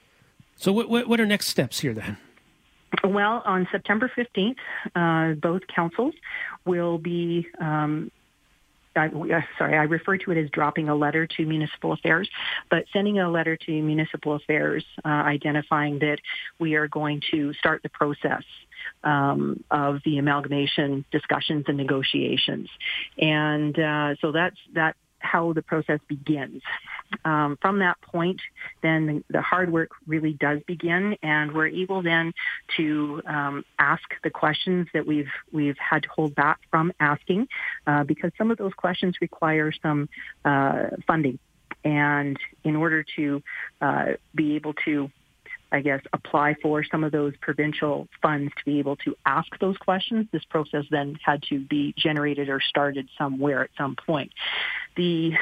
[0.56, 2.16] So, what, what, what are next steps here then?
[3.04, 4.56] Well, on September 15th,
[4.94, 6.14] uh, both councils
[6.64, 8.10] will be um,
[8.94, 12.28] I, uh, sorry, I refer to it as dropping a letter to municipal affairs,
[12.70, 16.18] but sending a letter to municipal affairs uh, identifying that
[16.58, 18.42] we are going to start the process
[19.04, 22.68] um, of the amalgamation discussions and negotiations.
[23.18, 26.62] And uh, so that's that how the process begins.
[27.24, 28.40] Um, from that point,
[28.82, 32.32] then the, hard work really does begin, and we're able then
[32.76, 37.48] to um, ask the questions that we've we've had to hold back from asking,
[37.86, 40.08] uh, because some of those questions require some
[40.44, 41.38] uh, funding,
[41.84, 43.42] and in order to
[43.80, 45.10] uh, be able to
[45.72, 49.76] I guess, apply for some of those provincial funds to be able to ask those
[49.78, 50.26] questions.
[50.30, 54.32] This process then had to be generated or started somewhere at some point.
[54.96, 55.32] The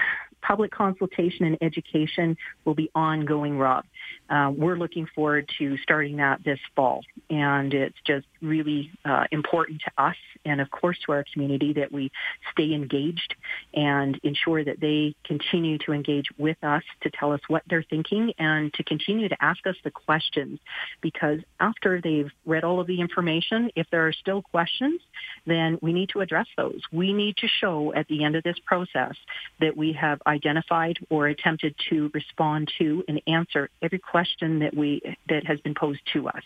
[0.41, 3.85] public consultation and education will be ongoing, Rob.
[4.29, 7.03] Uh, we're looking forward to starting that this fall.
[7.29, 11.93] And it's just really uh, important to us and, of course, to our community that
[11.93, 12.11] we
[12.53, 13.35] stay engaged
[13.75, 18.33] and ensure that they continue to engage with us to tell us what they're thinking
[18.39, 20.59] and to continue to ask us the questions.
[21.01, 25.01] Because after they've read all of the information, if there are still questions,
[25.47, 26.81] then we need to address those.
[26.93, 29.15] We need to show at the end of this process
[29.61, 35.01] that we have identified or attempted to respond to and answer every question that we
[35.29, 36.43] that has been posed to us.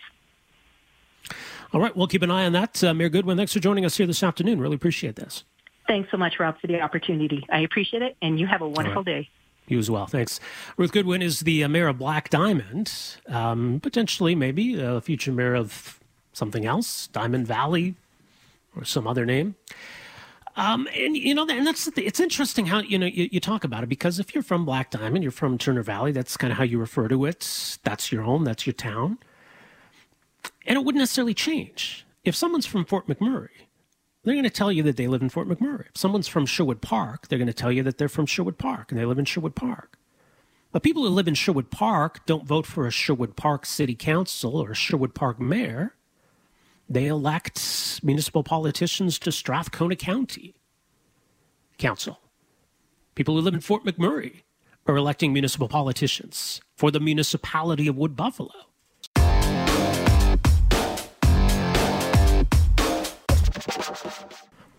[1.72, 2.84] All right, we'll keep an eye on that.
[2.84, 4.60] Uh, Mayor Goodwin, thanks for joining us here this afternoon.
[4.60, 5.44] Really appreciate this.
[5.86, 7.44] Thanks so much, Rob, for the opportunity.
[7.50, 9.22] I appreciate it, and you have a wonderful right.
[9.22, 9.28] day.
[9.66, 10.06] You as well.
[10.06, 10.40] Thanks.
[10.76, 12.92] Ruth Goodwin is the uh, mayor of Black Diamond,
[13.28, 16.00] um, potentially, maybe a future mayor of
[16.32, 17.94] something else, Diamond Valley,
[18.76, 19.56] or some other name.
[20.56, 23.82] Um, and you know, and that's it's interesting how you know you, you, talk about
[23.82, 26.12] it because if you're from Black Diamond, you're from Turner Valley.
[26.12, 27.78] That's kind of how you refer to it.
[27.82, 28.44] That's your home.
[28.44, 29.18] That's your town,
[30.64, 33.48] and it wouldn't necessarily change if someone's from Fort McMurray.
[34.22, 35.86] They're going to tell you that they live in Fort McMurray.
[35.88, 38.90] If someone's from Sherwood Park, they're going to tell you that they're from Sherwood Park
[38.90, 39.98] and they live in Sherwood Park.
[40.72, 44.56] But people who live in Sherwood Park don't vote for a Sherwood Park City Council
[44.56, 45.94] or a Sherwood Park Mayor.
[46.88, 50.54] They elect municipal politicians to Strathcona County
[51.78, 52.20] Council.
[53.14, 54.42] People who live in Fort McMurray
[54.86, 58.50] are electing municipal politicians for the municipality of Wood Buffalo.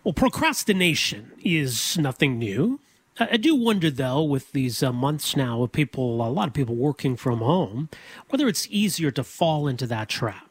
[0.04, 2.78] Well, procrastination is nothing new.
[3.18, 6.76] I do wonder, though, with these uh, months now of people, a lot of people
[6.76, 7.88] working from home,
[8.28, 10.45] whether it's easier to fall into that trap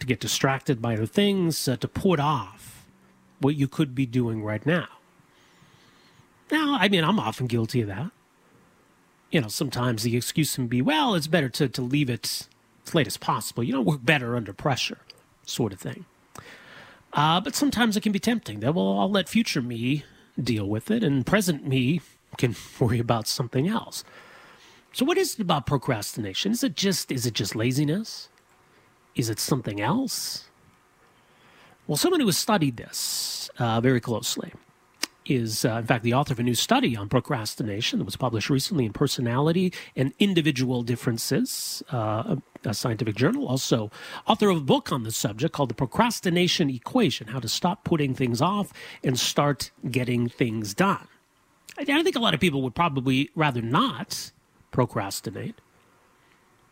[0.00, 2.86] to get distracted by other things, uh, to put off
[3.40, 4.88] what you could be doing right now.
[6.50, 8.10] Now, I mean, I'm often guilty of that.
[9.30, 12.48] You know, sometimes the excuse can be, well, it's better to, to leave it
[12.86, 13.62] as late as possible.
[13.62, 14.98] You don't work better under pressure,
[15.44, 16.06] sort of thing.
[17.12, 20.04] Uh, but sometimes it can be tempting that, well, I'll let future me
[20.42, 22.00] deal with it, and present me
[22.36, 24.04] can worry about something else.
[24.92, 26.52] So, what is it about procrastination?
[26.52, 28.28] Is it just is it just laziness?
[29.18, 30.44] Is it something else?
[31.88, 34.52] Well, someone who has studied this uh, very closely
[35.26, 38.48] is, uh, in fact, the author of a new study on procrastination that was published
[38.48, 43.48] recently in Personality and Individual Differences, uh, a scientific journal.
[43.48, 43.90] Also,
[44.28, 48.14] author of a book on the subject called The Procrastination Equation How to Stop Putting
[48.14, 51.08] Things Off and Start Getting Things Done.
[51.76, 54.30] I think a lot of people would probably rather not
[54.70, 55.56] procrastinate.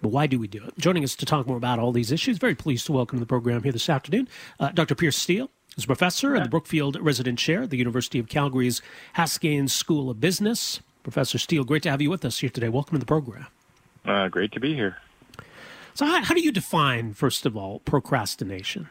[0.03, 0.79] But why do we do it?
[0.79, 3.29] Joining us to talk more about all these issues, very pleased to welcome to the
[3.29, 4.29] program here this afternoon,
[4.61, 4.95] uh, Dr.
[4.95, 5.51] Piers Steel.
[5.77, 6.37] is a professor yeah.
[6.37, 8.83] and the Brookfield Resident Chair at the University of Calgary's
[9.17, 10.81] Haskayne School of Business.
[11.03, 12.69] Professor Steel, great to have you with us here today.
[12.69, 13.47] Welcome to the program.
[14.05, 14.97] Uh, great to be here.
[15.95, 18.89] So, how, how, do you define, first of all, procrastination?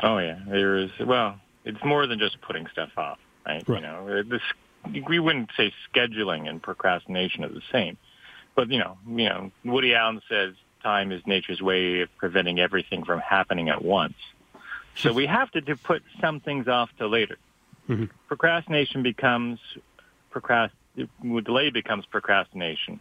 [0.00, 0.90] Oh yeah, there is.
[0.98, 3.62] Well, it's more than just putting stuff off, right?
[3.68, 3.82] right.
[3.82, 4.40] You know, this
[5.06, 7.98] we wouldn't say scheduling and procrastination are the same,
[8.58, 10.52] but you know, you know, Woody Allen says
[10.82, 14.16] time is nature's way of preventing everything from happening at once.
[14.96, 17.36] So we have to, to put some things off to later.
[17.88, 18.06] Mm-hmm.
[18.26, 19.60] Procrastination becomes
[20.34, 20.72] procrast
[21.22, 22.98] delay becomes procrastination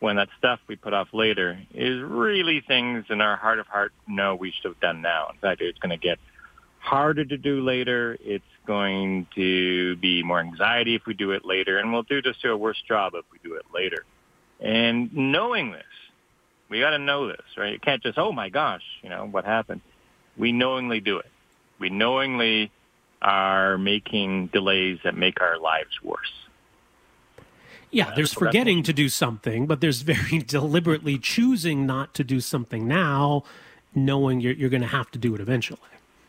[0.00, 3.92] when that stuff we put off later is really things in our heart of heart
[4.08, 5.28] know we should have done now.
[5.32, 6.18] In fact, it's going to get
[6.80, 8.18] harder to do later.
[8.20, 12.42] It's going to be more anxiety if we do it later, and we'll do just
[12.42, 14.04] do a worse job if we do it later.
[14.60, 15.82] And knowing this,
[16.68, 17.72] we got to know this, right?
[17.72, 19.82] You can't just, oh my gosh, you know, what happened?
[20.36, 21.30] We knowingly do it.
[21.78, 22.70] We knowingly
[23.22, 26.32] are making delays that make our lives worse.
[27.90, 32.86] Yeah, there's forgetting to do something, but there's very deliberately choosing not to do something
[32.88, 33.44] now,
[33.94, 35.80] knowing you're, you're going to have to do it eventually.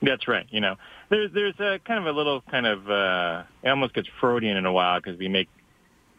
[0.02, 0.46] That's right.
[0.50, 0.76] You know,
[1.10, 4.66] there's there's a kind of a little kind of uh, it almost gets Freudian in
[4.66, 5.50] a while because we make,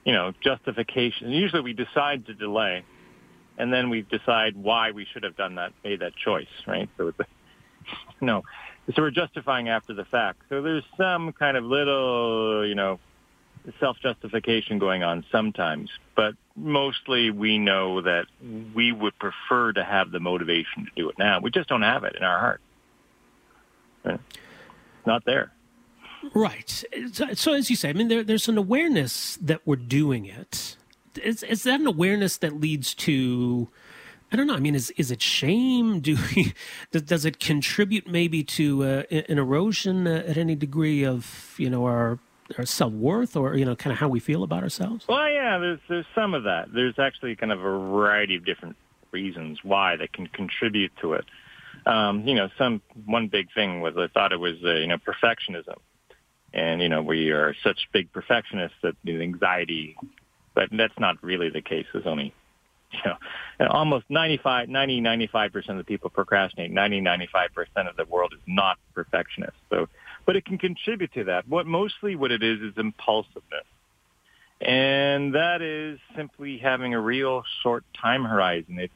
[0.09, 1.31] you know, justification.
[1.31, 2.83] Usually we decide to delay,
[3.59, 6.89] and then we decide why we should have done that, made that choice, right?
[6.97, 7.19] So it's,
[8.23, 8.43] no,
[8.95, 10.41] so we're justifying after the fact.
[10.49, 12.99] So there's some kind of little, you know,
[13.81, 18.29] self-justification going on sometimes, but mostly we know that
[18.75, 21.39] we would prefer to have the motivation to do it now.
[21.41, 22.61] We just don't have it in our heart.
[24.07, 25.53] It's not there.
[26.35, 26.85] Right.
[27.35, 30.77] So, as you say, I mean, there, there's an awareness that we're doing it.
[31.23, 33.69] Is, is that an awareness that leads to,
[34.33, 34.55] I don't know.
[34.55, 36.01] I mean, is is it shame?
[36.01, 36.55] Do we,
[36.93, 41.71] does, does it contribute maybe to uh, an erosion uh, at any degree of you
[41.71, 42.19] know our
[42.57, 45.07] our self worth or you know kind of how we feel about ourselves?
[45.09, 46.73] Well, yeah, there's there's some of that.
[46.73, 48.77] There's actually kind of a variety of different
[49.11, 51.25] reasons why that can contribute to it.
[51.87, 54.99] Um, you know, some one big thing was I thought it was uh, you know
[54.99, 55.77] perfectionism,
[56.53, 59.97] and you know we are such big perfectionists that the anxiety,
[60.55, 61.87] but that's not really the case.
[61.93, 62.35] There's only
[62.93, 63.01] you
[63.61, 66.71] know, almost 95, 90, 95% of the people procrastinate.
[66.71, 67.29] 90, 95%
[67.89, 69.57] of the world is not perfectionist.
[69.71, 69.89] So,
[70.27, 71.49] but it can contribute to that.
[71.49, 73.67] What mostly what it is is impulsiveness.
[74.61, 78.79] And that is simply having a real short time horizon.
[78.79, 78.93] It's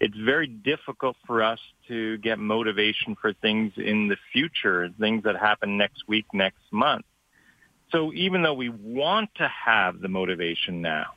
[0.00, 5.36] it's very difficult for us to get motivation for things in the future, things that
[5.36, 7.04] happen next week, next month.
[7.92, 11.14] So even though we want to have the motivation now,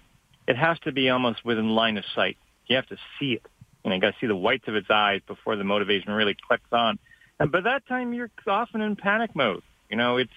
[0.47, 2.37] it has to be almost within line of sight.
[2.67, 3.45] You have to see it.
[3.83, 6.71] And you got to see the whites of its eyes before the motivation really clicks
[6.71, 6.99] on.
[7.39, 9.63] And by that time, you're often in panic mode.
[9.89, 10.31] You know, it's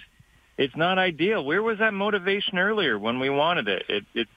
[0.57, 1.45] it's not ideal.
[1.45, 3.85] Where was that motivation earlier when we wanted it?
[3.89, 4.31] It it's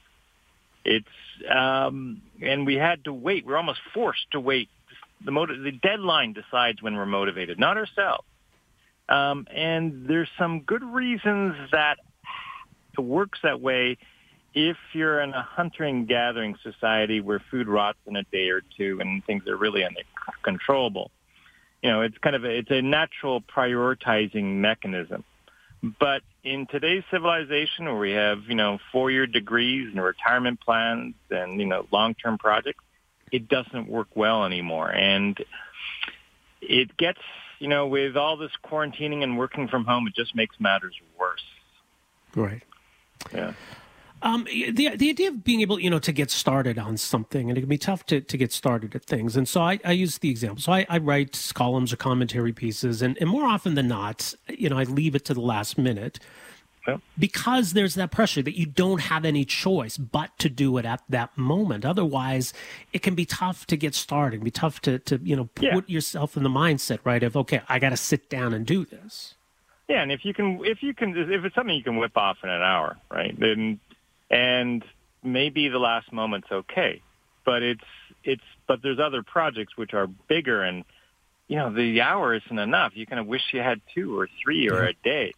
[0.85, 1.07] it's
[1.49, 3.45] um, and we had to wait.
[3.45, 4.69] We're almost forced to wait.
[5.23, 8.25] The motiv- the deadline decides when we're motivated, not ourselves.
[9.09, 11.97] Um, and there's some good reasons that
[12.97, 13.97] it works that way.
[14.53, 18.99] If you're in a hunting gathering society where food rots in a day or two
[19.01, 19.83] and things are really
[20.43, 21.11] uncontrollable,
[21.81, 25.23] you know, it's kind of a, it's a natural prioritizing mechanism.
[25.99, 31.59] But in today's civilization where we have, you know, four-year degrees and retirement plans and,
[31.59, 32.83] you know, long-term projects,
[33.31, 34.89] it doesn't work well anymore.
[34.91, 35.43] And
[36.61, 37.19] it gets,
[37.57, 41.43] you know, with all this quarantining and working from home, it just makes matters worse.
[42.35, 42.61] Right.
[43.33, 43.53] Yeah.
[44.21, 47.57] Um, the the idea of being able, you know, to get started on something, and
[47.57, 49.37] it can be tough to, to get started at things.
[49.37, 50.61] And so I, I use the example.
[50.61, 54.69] So I, I write columns or commentary pieces, and, and more often than not, you
[54.69, 56.19] know, I leave it to the last minute
[57.17, 61.01] because there's that pressure that you don't have any choice but to do it at
[61.09, 61.85] that moment.
[61.85, 62.53] Otherwise,
[62.93, 64.35] it can be tough to get started.
[64.35, 65.81] It can be tough to, to you know, put yeah.
[65.87, 69.35] yourself in the mindset, right, of, okay, I got to sit down and do this.
[69.87, 72.37] Yeah, and if you can, if you can, if it's something you can whip off
[72.43, 73.79] in an hour, right, then
[74.29, 74.83] and
[75.23, 77.01] maybe the last moment's okay,
[77.45, 77.83] but it's
[78.23, 80.83] it's but there's other projects which are bigger and
[81.47, 82.93] you know the hour isn't enough.
[82.95, 85.33] You kind of wish you had two or three or a day.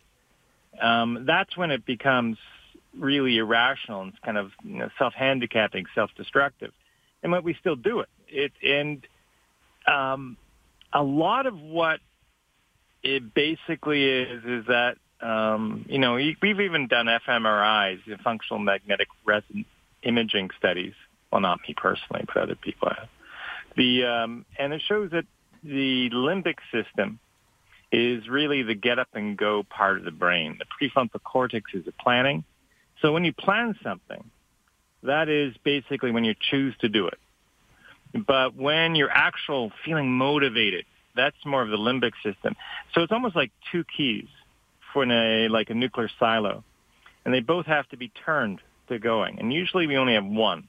[0.82, 2.38] um, that's when it becomes
[2.98, 6.72] really irrational and it's kind of you know, self-handicapping, self-destructive.
[7.24, 8.10] And but we still do it.
[8.28, 9.06] It and
[9.88, 10.38] um,
[10.94, 12.00] a lot of what
[13.04, 19.68] it basically is is that um, you know we've even done fMRIs, functional magnetic resonance
[20.04, 20.94] imaging studies.
[21.32, 23.10] Well, not me personally, but other people have.
[23.76, 25.26] The um, and it shows that
[25.64, 27.20] the limbic system
[27.92, 30.60] is really the get up and go part of the brain.
[30.60, 32.44] The prefrontal cortex is the planning.
[33.02, 34.30] So when you plan something,
[35.04, 37.20] that is basically when you choose to do it.
[38.26, 42.56] But when you're actual feeling motivated, that's more of the limbic system.
[42.94, 44.28] So it's almost like two keys
[44.98, 46.64] for a, like a nuclear silo.
[47.24, 49.40] And they both have to be turned to going.
[49.40, 50.68] And usually we only have one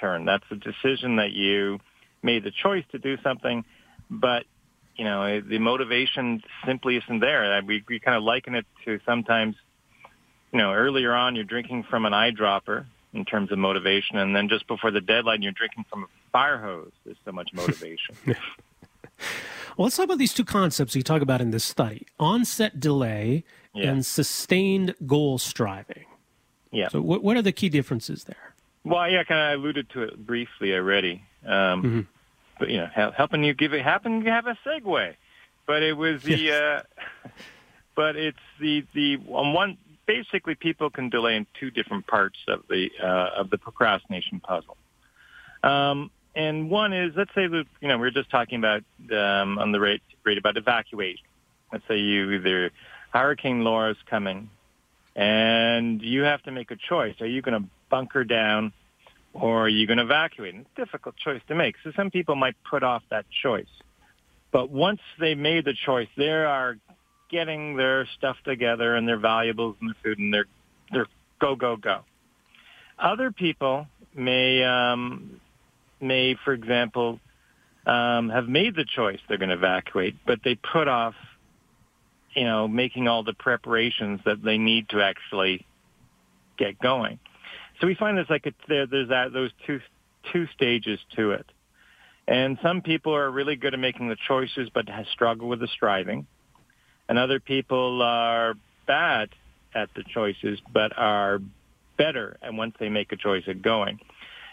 [0.00, 0.24] turn.
[0.24, 1.78] That's a decision that you
[2.22, 3.64] made the choice to do something,
[4.10, 4.44] but
[4.96, 7.62] you know, the motivation simply isn't there.
[7.64, 9.54] We, we kind of liken it to sometimes,
[10.52, 14.48] you know, earlier on you're drinking from an eyedropper in terms of motivation, and then
[14.48, 16.90] just before the deadline you're drinking from a fire hose.
[17.04, 18.16] There's so much motivation.
[18.26, 18.36] well,
[19.76, 23.44] let's talk about these two concepts you talk about in this study: onset delay
[23.74, 23.90] yeah.
[23.90, 26.04] and sustained goal striving.
[26.70, 26.88] Yeah.
[26.88, 28.54] So, what, what are the key differences there?
[28.84, 31.24] Well, yeah, kind of alluded to it briefly already.
[31.44, 32.00] Um, mm-hmm
[32.58, 35.14] but you know, helping you give it happen you have a segue.
[35.66, 37.28] But it was the, uh,
[37.94, 42.62] but it's the the on one basically people can delay in two different parts of
[42.68, 44.76] the uh, of the procrastination puzzle.
[45.62, 49.58] Um, and one is let's say that you know we are just talking about um,
[49.58, 51.26] on the rate rate about evacuation.
[51.72, 52.70] Let's say you either
[53.12, 54.50] Hurricane Laura is coming,
[55.16, 57.14] and you have to make a choice.
[57.20, 58.72] Are you going to bunker down
[59.32, 60.54] or are you going to evacuate?
[60.54, 61.76] And it's a difficult choice to make.
[61.84, 63.66] So some people might put off that choice.
[64.52, 66.76] But once they made the choice, they are
[67.30, 70.46] getting their stuff together and their valuables and their food and their
[70.90, 71.06] their
[71.40, 72.00] go go go.
[72.98, 75.40] Other people may um,
[76.00, 77.20] may, for example,
[77.86, 81.14] um, have made the choice they're going to evacuate, but they put off,
[82.38, 85.66] you know, making all the preparations that they need to actually
[86.56, 87.18] get going.
[87.80, 89.80] So we find there's like a, there, there's that those two
[90.32, 91.46] two stages to it,
[92.28, 96.26] and some people are really good at making the choices but struggle with the striving,
[97.08, 98.54] and other people are
[98.86, 99.30] bad
[99.74, 101.40] at the choices but are
[101.96, 103.98] better and once they make a choice at going.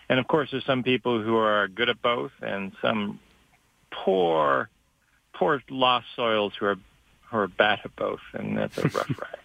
[0.10, 3.20] And of course, there's some people who are good at both, and some
[3.92, 4.70] poor,
[5.34, 6.78] poor lost soils who are
[7.30, 9.40] who a bad at both, and that's a rough ride.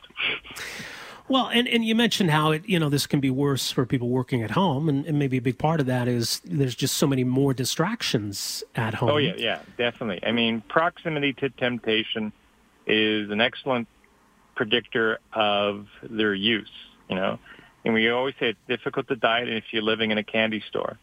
[1.31, 4.09] Well, and, and you mentioned how it, you know, this can be worse for people
[4.09, 4.89] working at home.
[4.89, 8.65] And, and maybe a big part of that is there's just so many more distractions
[8.75, 9.11] at home.
[9.11, 10.19] Oh, yeah, yeah, definitely.
[10.27, 12.33] I mean, proximity to temptation
[12.85, 13.87] is an excellent
[14.57, 16.73] predictor of their use,
[17.09, 17.39] you know.
[17.85, 20.99] And we always say it's difficult to diet if you're living in a candy store,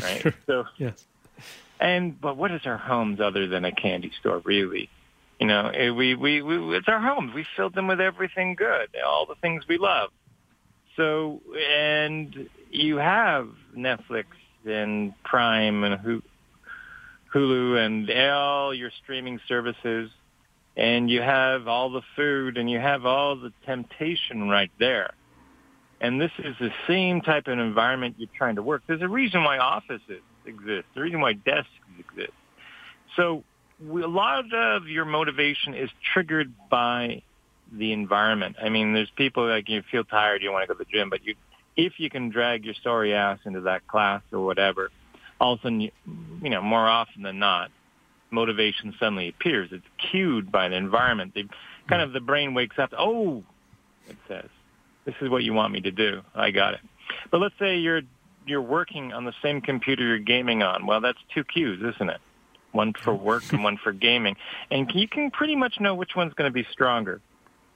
[0.00, 0.32] right?
[0.46, 1.04] so, yes.
[1.80, 4.88] And, but what is our homes other than a candy store, really?
[5.38, 7.34] You know, eh, we, we, we, it's our homes.
[7.34, 10.10] We filled them with everything good, all the things we love.
[10.96, 14.24] So, and you have Netflix
[14.64, 16.22] and Prime and
[17.34, 20.10] Hulu and all your streaming services,
[20.74, 25.10] and you have all the food and you have all the temptation right there.
[26.00, 28.82] And this is the same type of environment you're trying to work.
[28.86, 30.86] There's a reason why offices exist.
[30.94, 32.32] The reason why desks exist.
[33.16, 33.44] So
[33.84, 37.22] we, a lot of your motivation is triggered by
[37.72, 38.56] the environment.
[38.62, 41.10] I mean, there's people like you feel tired, you want to go to the gym,
[41.10, 41.34] but you,
[41.76, 44.90] if you can drag your sorry ass into that class or whatever,
[45.40, 45.90] all of a sudden, you,
[46.42, 47.70] you know, more often than not,
[48.30, 49.70] motivation suddenly appears.
[49.72, 51.34] It's cued by the environment.
[51.34, 51.48] The
[51.88, 52.90] kind of the brain wakes up.
[52.96, 53.44] Oh,
[54.08, 54.48] it says,
[55.04, 56.22] this is what you want me to do.
[56.34, 56.80] I got it.
[57.30, 58.02] But let's say you're
[58.46, 60.86] you're working on the same computer you're gaming on.
[60.86, 62.20] Well, that's two cues, isn't it?
[62.76, 64.36] One for work and one for gaming.
[64.70, 67.20] And you can pretty much know which one's going to be stronger,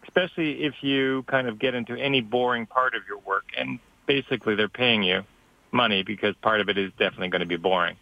[0.05, 3.47] especially if you kind of get into any boring part of your work.
[3.59, 5.25] And basically, they're paying you
[5.73, 7.97] money because part of it is definitely going to be boring.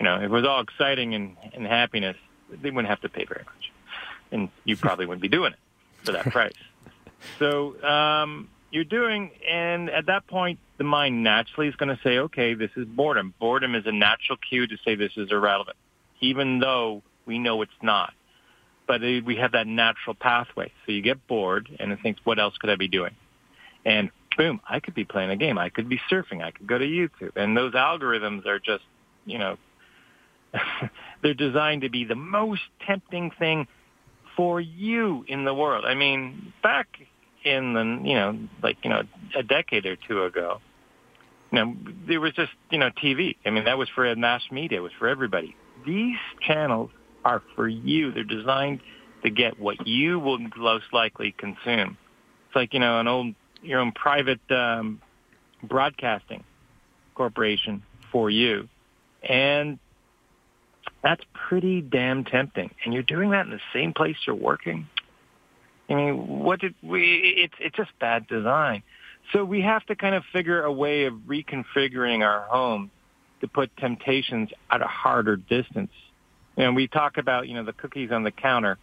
[0.00, 2.16] You know, if it was all exciting and, and happiness,
[2.50, 3.72] they wouldn't have to pay very much.
[4.32, 5.58] And you probably wouldn't be doing it
[6.04, 6.52] for that price.
[7.38, 12.18] So um, you're doing, and at that point, the mind naturally is going to say,
[12.18, 13.34] okay, this is boredom.
[13.38, 15.76] Boredom is a natural cue to say this is irrelevant
[16.20, 18.12] even though we know it's not.
[18.86, 20.72] But we have that natural pathway.
[20.84, 23.14] So you get bored and it thinks, what else could I be doing?
[23.84, 25.58] And boom, I could be playing a game.
[25.58, 26.42] I could be surfing.
[26.42, 27.36] I could go to YouTube.
[27.36, 28.82] And those algorithms are just,
[29.26, 29.58] you know,
[31.22, 33.68] they're designed to be the most tempting thing
[34.36, 35.84] for you in the world.
[35.84, 36.88] I mean, back
[37.44, 39.02] in the you know like you know
[39.36, 40.60] a decade or two ago,
[41.50, 43.36] you know there was just you know TV.
[43.44, 44.78] I mean that was for mass media.
[44.78, 45.56] It was for everybody.
[45.84, 46.90] These channels
[47.24, 48.12] are for you.
[48.12, 48.80] They're designed
[49.22, 51.96] to get what you will most likely consume.
[52.46, 55.00] It's like you know an old your own private um,
[55.62, 56.44] broadcasting
[57.14, 58.68] corporation for you,
[59.22, 59.78] and
[61.02, 62.70] that's pretty damn tempting.
[62.84, 64.88] And you're doing that in the same place you're working.
[65.88, 67.34] I mean, what did we?
[67.36, 68.82] It's it's just bad design.
[69.32, 72.90] So we have to kind of figure a way of reconfiguring our home
[73.40, 75.92] to put temptations at a harder distance.
[76.56, 78.78] And we talk about, you know, the cookies on the counter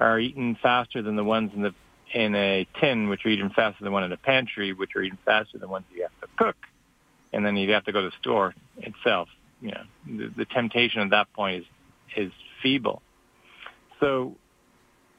[0.00, 1.74] are eaten faster than the ones in the
[2.12, 5.18] in a tin, which are eaten faster than one in a pantry, which are eaten
[5.24, 6.56] faster than ones you have to cook.
[7.32, 9.28] And then you have to go to the store itself.
[9.60, 11.64] You know, the, the temptation at that point is
[12.16, 12.32] is
[12.62, 13.02] feeble.
[14.00, 14.36] So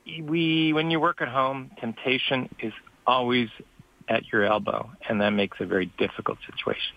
[0.05, 2.73] we, when you work at home, temptation is
[3.05, 3.49] always
[4.07, 6.95] at your elbow, and that makes a very difficult situation.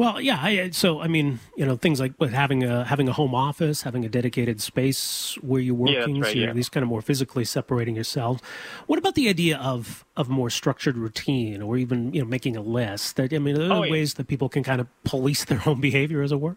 [0.00, 0.40] Well, yeah.
[0.40, 3.82] I, so, I mean, you know, things like with having a having a home office,
[3.82, 6.48] having a dedicated space where you're working, yeah, right, so you're yeah.
[6.48, 8.42] at least kind of more physically separating yourselves.
[8.86, 12.62] What about the idea of of more structured routine, or even you know making a
[12.62, 13.16] list?
[13.16, 13.92] That I mean, are there Oh, yeah.
[13.92, 16.56] ways that people can kind of police their own behavior, as it were?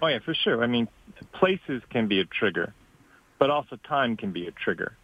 [0.00, 0.62] Oh yeah, for sure.
[0.62, 0.86] I mean,
[1.32, 2.74] places can be a trigger,
[3.40, 4.96] but also time can be a trigger.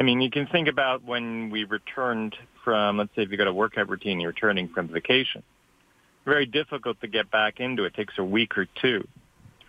[0.00, 3.46] I mean, you can think about when we returned from, let's say, if you got
[3.46, 5.44] a workout routine, you're returning from vacation.
[6.24, 7.84] Very difficult to get back into.
[7.84, 9.06] It takes a week or two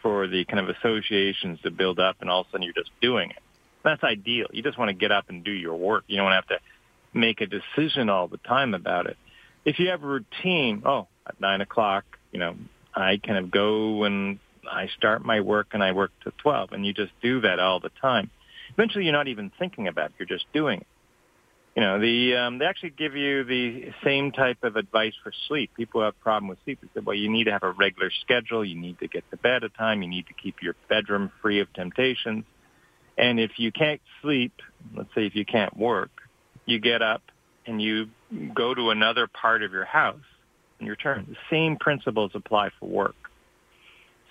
[0.02, 2.92] for the kind of associations to build up, and all of a sudden you're just
[3.02, 3.40] doing it.
[3.84, 4.48] That's ideal.
[4.52, 6.04] You just want to get up and do your work.
[6.08, 6.60] You don't have to
[7.14, 9.18] make a decision all the time about it.
[9.66, 12.56] If you have a routine, oh, at nine o'clock, you know,
[12.94, 14.40] I kind of go and
[14.70, 17.80] I start my work and I work to 12 and you just do that all
[17.80, 18.30] the time.
[18.74, 20.16] Eventually you're not even thinking about it.
[20.20, 20.88] You're just doing it.
[21.76, 25.72] You know, the, um, they actually give you the same type of advice for sleep.
[25.76, 28.12] People who have problem with sleep, they said, well, you need to have a regular
[28.22, 28.64] schedule.
[28.64, 30.04] You need to get to bed at time.
[30.04, 32.46] You need to keep your bedroom free of temptations.
[33.18, 34.54] And if you can't sleep,
[34.96, 36.12] let's say if you can't work,
[36.66, 37.24] you get up
[37.66, 38.10] and you
[38.54, 40.22] go to another part of your house
[40.78, 41.26] and you return.
[41.28, 43.16] The same principles apply for work.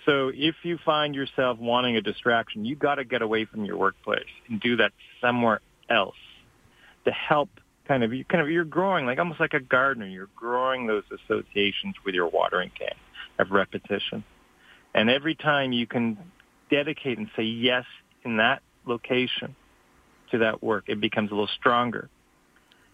[0.05, 3.77] So if you find yourself wanting a distraction, you got to get away from your
[3.77, 4.91] workplace and do that
[5.21, 6.15] somewhere else
[7.05, 7.49] to help
[7.87, 10.07] kind of you kind of you're growing like almost like a gardener.
[10.07, 12.95] You're growing those associations with your watering can
[13.39, 14.23] of repetition.
[14.93, 16.17] And every time you can
[16.69, 17.85] dedicate and say yes
[18.23, 19.55] in that location
[20.31, 22.09] to that work, it becomes a little stronger.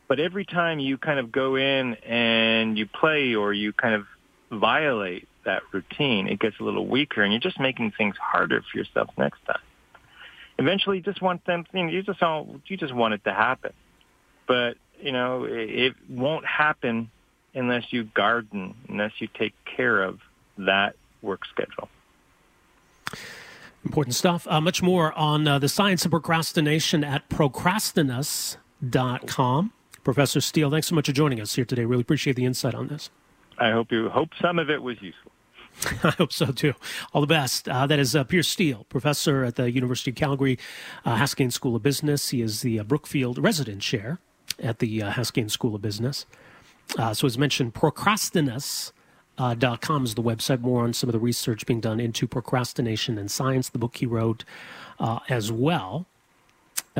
[0.07, 4.05] But every time you kind of go in and you play or you kind of
[4.51, 8.77] violate that routine, it gets a little weaker, and you're just making things harder for
[8.77, 9.61] yourself next time.
[10.57, 11.65] Eventually, you just want them.
[11.73, 12.61] You, know, you just don't.
[12.67, 13.71] You just want it to happen,
[14.49, 17.09] but you know it, won't happen
[17.53, 20.19] unless you garden, unless you take care of
[20.57, 21.87] that work schedule.
[23.85, 24.45] Important stuff.
[24.49, 29.71] Uh, much more on uh, the science of procrastination at procrastinus.com.
[30.03, 31.85] Professor Steel, thanks so much for joining us here today.
[31.85, 33.09] Really appreciate the insight on this.
[33.57, 35.31] I hope you hope some of it was useful.
[36.03, 36.73] I hope so too.
[37.13, 37.69] All the best.
[37.69, 40.59] Uh, that is uh, Piers Steel, professor at the University of Calgary
[41.05, 42.29] uh, School of Business.
[42.29, 44.19] He is the uh, Brookfield resident chair
[44.61, 46.25] at the uh, Haskayne School of Business.
[46.97, 48.93] Uh, so, as mentioned, procrastinus.
[49.37, 50.59] Uh, dot .com is the website.
[50.59, 53.69] More on some of the research being done into procrastination and science.
[53.69, 54.43] The book he wrote
[54.99, 56.07] uh, as well,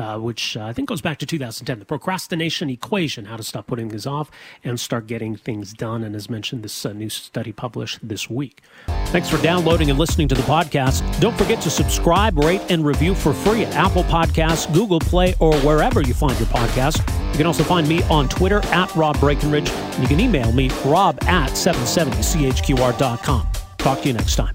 [0.00, 1.78] uh, which uh, I think goes back to 2010.
[1.78, 4.30] The procrastination equation: how to stop putting things off
[4.64, 6.02] and start getting things done.
[6.02, 8.62] And as mentioned, this uh, new study published this week.
[9.06, 11.02] Thanks for downloading and listening to the podcast.
[11.20, 15.54] Don't forget to subscribe, rate, and review for free at Apple Podcasts, Google Play, or
[15.58, 16.98] wherever you find your podcast.
[17.32, 19.70] You can also find me on Twitter at Rob Breckenridge.
[19.70, 23.46] And you can email me, rob at 770chqr.com.
[23.78, 24.54] Talk to you next time.